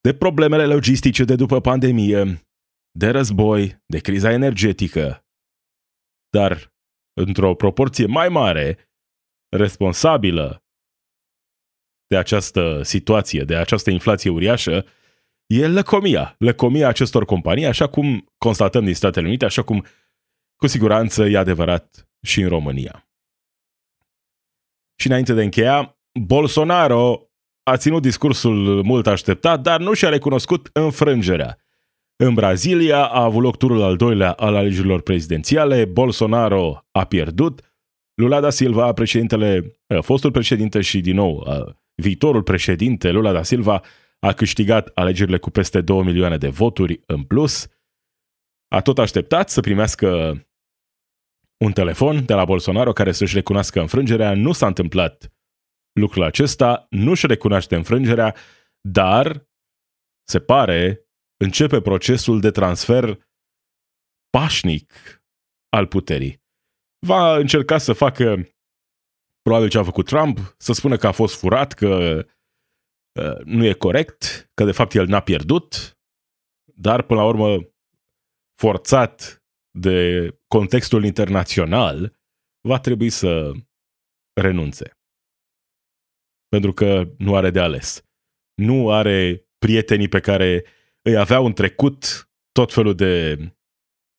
de 0.00 0.14
problemele 0.14 0.66
logistice 0.66 1.24
de 1.24 1.34
după 1.34 1.60
pandemie, 1.60 2.46
de 2.90 3.08
război, 3.10 3.82
de 3.86 3.98
criza 3.98 4.32
energetică, 4.32 5.26
dar 6.30 6.74
într-o 7.20 7.54
proporție 7.54 8.06
mai 8.06 8.28
mare, 8.28 8.90
responsabilă 9.56 10.64
de 12.06 12.16
această 12.16 12.82
situație, 12.82 13.44
de 13.44 13.56
această 13.56 13.90
inflație 13.90 14.30
uriașă, 14.30 14.86
e 15.46 15.66
lăcomia. 15.66 16.34
Lăcomia 16.38 16.88
acestor 16.88 17.24
companii, 17.24 17.66
așa 17.66 17.88
cum 17.88 18.32
constatăm 18.38 18.84
din 18.84 18.94
Statele 18.94 19.26
Unite, 19.26 19.44
așa 19.44 19.62
cum 19.62 19.84
cu 20.56 20.66
siguranță 20.66 21.24
e 21.24 21.36
adevărat 21.36 22.08
și 22.22 22.40
în 22.40 22.48
România. 22.48 23.08
Și 25.00 25.06
înainte 25.06 25.34
de 25.34 25.42
încheia, 25.42 25.98
Bolsonaro 26.20 27.25
a 27.68 27.76
ținut 27.76 28.02
discursul 28.02 28.82
mult 28.82 29.06
așteptat, 29.06 29.60
dar 29.60 29.80
nu 29.80 29.92
și-a 29.92 30.08
recunoscut 30.08 30.70
înfrângerea. 30.72 31.58
În 32.16 32.34
Brazilia 32.34 33.06
a 33.06 33.22
avut 33.22 33.42
loc 33.42 33.56
turul 33.56 33.82
al 33.82 33.96
doilea 33.96 34.32
al 34.32 34.54
alegerilor 34.54 35.00
prezidențiale, 35.00 35.84
Bolsonaro 35.84 36.84
a 36.90 37.04
pierdut, 37.04 37.60
Lula 38.14 38.40
da 38.40 38.50
Silva, 38.50 38.92
președintele, 38.92 39.78
eh, 39.86 40.02
fostul 40.02 40.30
președinte 40.30 40.80
și 40.80 41.00
din 41.00 41.14
nou 41.14 41.46
eh, 41.46 41.74
viitorul 41.94 42.42
președinte 42.42 43.10
Lula 43.10 43.32
da 43.32 43.42
Silva 43.42 43.82
a 44.18 44.32
câștigat 44.32 44.90
alegerile 44.94 45.38
cu 45.38 45.50
peste 45.50 45.80
2 45.80 46.02
milioane 46.02 46.36
de 46.36 46.48
voturi 46.48 47.00
în 47.06 47.22
plus. 47.22 47.68
A 48.68 48.80
tot 48.80 48.98
așteptat 48.98 49.50
să 49.50 49.60
primească 49.60 50.40
un 51.64 51.72
telefon 51.72 52.24
de 52.24 52.34
la 52.34 52.44
Bolsonaro 52.44 52.92
care 52.92 53.12
să-și 53.12 53.34
recunoască 53.34 53.80
înfrângerea. 53.80 54.34
Nu 54.34 54.52
s-a 54.52 54.66
întâmplat 54.66 55.30
lucrul 55.96 56.22
acesta, 56.22 56.86
nu-și 56.90 57.26
recunoaște 57.26 57.76
înfrângerea, 57.76 58.34
dar 58.80 59.48
se 60.28 60.40
pare 60.40 61.06
începe 61.36 61.80
procesul 61.80 62.40
de 62.40 62.50
transfer 62.50 63.18
pașnic 64.30 64.92
al 65.68 65.86
puterii. 65.86 66.44
Va 67.06 67.36
încerca 67.36 67.78
să 67.78 67.92
facă 67.92 68.48
probabil 69.42 69.68
ce 69.68 69.78
a 69.78 69.82
făcut 69.82 70.06
Trump, 70.06 70.54
să 70.58 70.72
spună 70.72 70.96
că 70.96 71.06
a 71.06 71.12
fost 71.12 71.38
furat, 71.38 71.72
că 71.72 72.24
uh, 73.20 73.44
nu 73.44 73.64
e 73.64 73.72
corect, 73.72 74.50
că 74.54 74.64
de 74.64 74.72
fapt 74.72 74.94
el 74.94 75.06
n-a 75.06 75.20
pierdut, 75.20 75.98
dar 76.74 77.02
până 77.02 77.20
la 77.20 77.26
urmă 77.26 77.68
forțat 78.60 79.42
de 79.78 80.28
contextul 80.46 81.04
internațional, 81.04 82.16
va 82.60 82.80
trebui 82.80 83.10
să 83.10 83.52
renunțe. 84.40 84.95
Pentru 86.48 86.72
că 86.72 87.08
nu 87.18 87.36
are 87.36 87.50
de 87.50 87.60
ales. 87.60 88.04
Nu 88.54 88.90
are 88.90 89.46
prietenii 89.58 90.08
pe 90.08 90.20
care 90.20 90.64
îi 91.02 91.16
aveau 91.16 91.46
în 91.46 91.52
trecut 91.52 92.30
tot 92.52 92.72
felul 92.72 92.94
de 92.94 93.38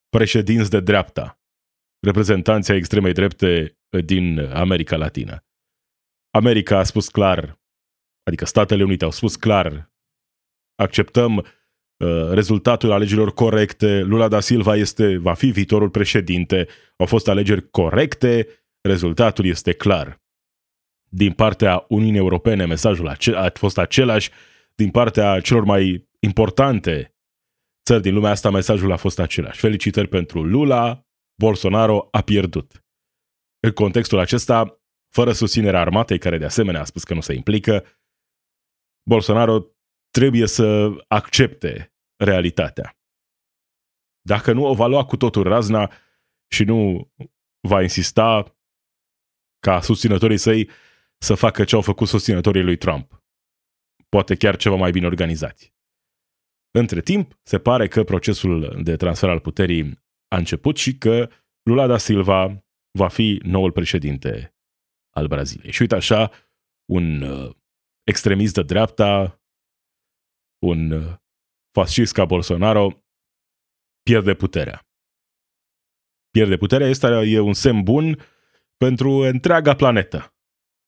președinți 0.09 0.69
de 0.69 0.79
dreapta, 0.79 1.41
reprezentanții 2.05 2.73
extremei 2.73 3.13
drepte 3.13 3.77
din 4.05 4.39
America 4.39 4.97
Latină. 4.97 5.45
America 6.29 6.77
a 6.77 6.83
spus 6.83 7.09
clar, 7.09 7.59
adică 8.23 8.45
Statele 8.45 8.83
Unite 8.83 9.03
au 9.03 9.11
spus 9.11 9.35
clar, 9.35 9.93
acceptăm 10.75 11.45
Uh, 12.05 12.29
rezultatul 12.31 12.91
alegerilor 12.91 13.33
corecte, 13.33 14.01
Lula 14.01 14.27
da 14.27 14.39
Silva 14.39 14.75
este, 14.75 15.17
va 15.17 15.33
fi 15.33 15.51
viitorul 15.51 15.89
președinte, 15.89 16.67
au 16.97 17.05
fost 17.05 17.27
alegeri 17.27 17.69
corecte, 17.69 18.47
rezultatul 18.81 19.45
este 19.45 19.73
clar. 19.73 20.21
Din 21.09 21.33
partea 21.33 21.85
Uniunii 21.89 22.19
Europene, 22.19 22.65
mesajul 22.65 23.07
a 23.35 23.49
fost 23.53 23.77
același, 23.77 24.31
din 24.75 24.91
partea 24.91 25.39
celor 25.39 25.63
mai 25.63 26.07
importante 26.19 27.15
țări 27.85 28.01
din 28.01 28.13
lumea 28.13 28.31
asta, 28.31 28.49
mesajul 28.49 28.91
a 28.91 28.97
fost 28.97 29.19
același. 29.19 29.59
Felicitări 29.59 30.07
pentru 30.07 30.43
Lula, 30.43 31.07
Bolsonaro 31.41 32.07
a 32.11 32.21
pierdut. 32.21 32.85
În 33.59 33.71
contextul 33.71 34.19
acesta, 34.19 34.81
fără 35.13 35.31
susținerea 35.31 35.79
armatei, 35.79 36.19
care 36.19 36.37
de 36.37 36.45
asemenea 36.45 36.81
a 36.81 36.83
spus 36.83 37.03
că 37.03 37.13
nu 37.13 37.21
se 37.21 37.33
implică, 37.33 37.85
Bolsonaro 39.09 39.65
trebuie 40.11 40.47
să 40.47 40.89
accepte 41.07 41.93
realitatea. 42.23 42.97
Dacă 44.21 44.53
nu 44.53 44.65
o 44.65 44.73
va 44.73 44.87
lua 44.87 45.05
cu 45.05 45.17
totul 45.17 45.43
razna 45.43 45.91
și 46.51 46.63
nu 46.63 47.11
va 47.67 47.81
insista 47.81 48.57
ca 49.59 49.81
susținătorii 49.81 50.37
săi 50.37 50.69
să 51.17 51.35
facă 51.35 51.63
ce 51.63 51.75
au 51.75 51.81
făcut 51.81 52.07
susținătorii 52.07 52.63
lui 52.63 52.77
Trump. 52.77 53.23
Poate 54.09 54.35
chiar 54.35 54.55
ceva 54.55 54.75
mai 54.75 54.91
bine 54.91 55.05
organizați. 55.05 55.73
Între 56.71 57.01
timp, 57.01 57.39
se 57.43 57.59
pare 57.59 57.87
că 57.87 58.03
procesul 58.03 58.81
de 58.83 58.95
transfer 58.95 59.29
al 59.29 59.39
puterii 59.39 60.05
a 60.27 60.37
început 60.37 60.77
și 60.77 60.97
că 60.97 61.29
Lula 61.63 61.87
da 61.87 61.97
Silva 61.97 62.65
va 62.91 63.07
fi 63.07 63.39
noul 63.43 63.71
președinte 63.71 64.55
al 65.15 65.27
Braziliei. 65.27 65.71
Și 65.71 65.81
uite 65.81 65.95
așa, 65.95 66.31
un 66.91 67.21
uh, 67.21 67.55
extremist 68.03 68.53
de 68.53 68.63
dreapta, 68.63 69.41
un 70.59 70.91
uh, 70.91 71.15
fascist 71.71 72.13
ca 72.13 72.25
Bolsonaro, 72.25 73.03
pierde 74.01 74.33
puterea. 74.33 74.87
Pierde 76.29 76.57
puterea, 76.57 76.87
este 76.87 77.07
e 77.07 77.39
un 77.39 77.53
semn 77.53 77.83
bun 77.83 78.19
pentru 78.77 79.09
întreaga 79.09 79.75
planetă. 79.75 80.36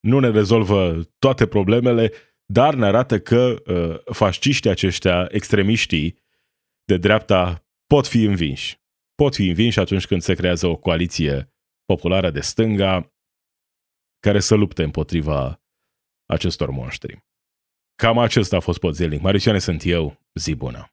Nu 0.00 0.18
ne 0.18 0.30
rezolvă 0.30 1.00
toate 1.18 1.46
problemele, 1.46 2.12
dar 2.44 2.74
ne 2.74 2.86
arată 2.86 3.20
că 3.20 3.62
uh, 3.66 4.14
fasciștii 4.14 4.70
aceștia, 4.70 5.26
extremiștii 5.30 6.18
de 6.84 6.96
dreapta, 6.96 7.66
pot 7.86 8.06
fi 8.06 8.22
învinși. 8.22 8.80
Pot 9.14 9.34
fi 9.34 9.48
învinși 9.48 9.78
atunci 9.78 10.06
când 10.06 10.22
se 10.22 10.34
creează 10.34 10.66
o 10.66 10.76
coaliție 10.76 11.52
populară 11.84 12.30
de 12.30 12.40
stânga 12.40 13.12
care 14.20 14.40
să 14.40 14.54
lupte 14.54 14.82
împotriva 14.82 15.62
acestor 16.26 16.70
monștri. 16.70 17.24
Cam 17.94 18.18
acesta 18.18 18.56
a 18.56 18.60
fost 18.60 18.78
Podzelnic. 18.78 19.20
Marisioane 19.20 19.58
sunt 19.58 19.84
eu. 19.84 20.18
Zi 20.34 20.54
bună! 20.54 20.92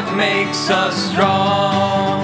bloc 0.00 0.16
makes 0.16 0.70
us 0.70 1.10
strong. 1.10 2.19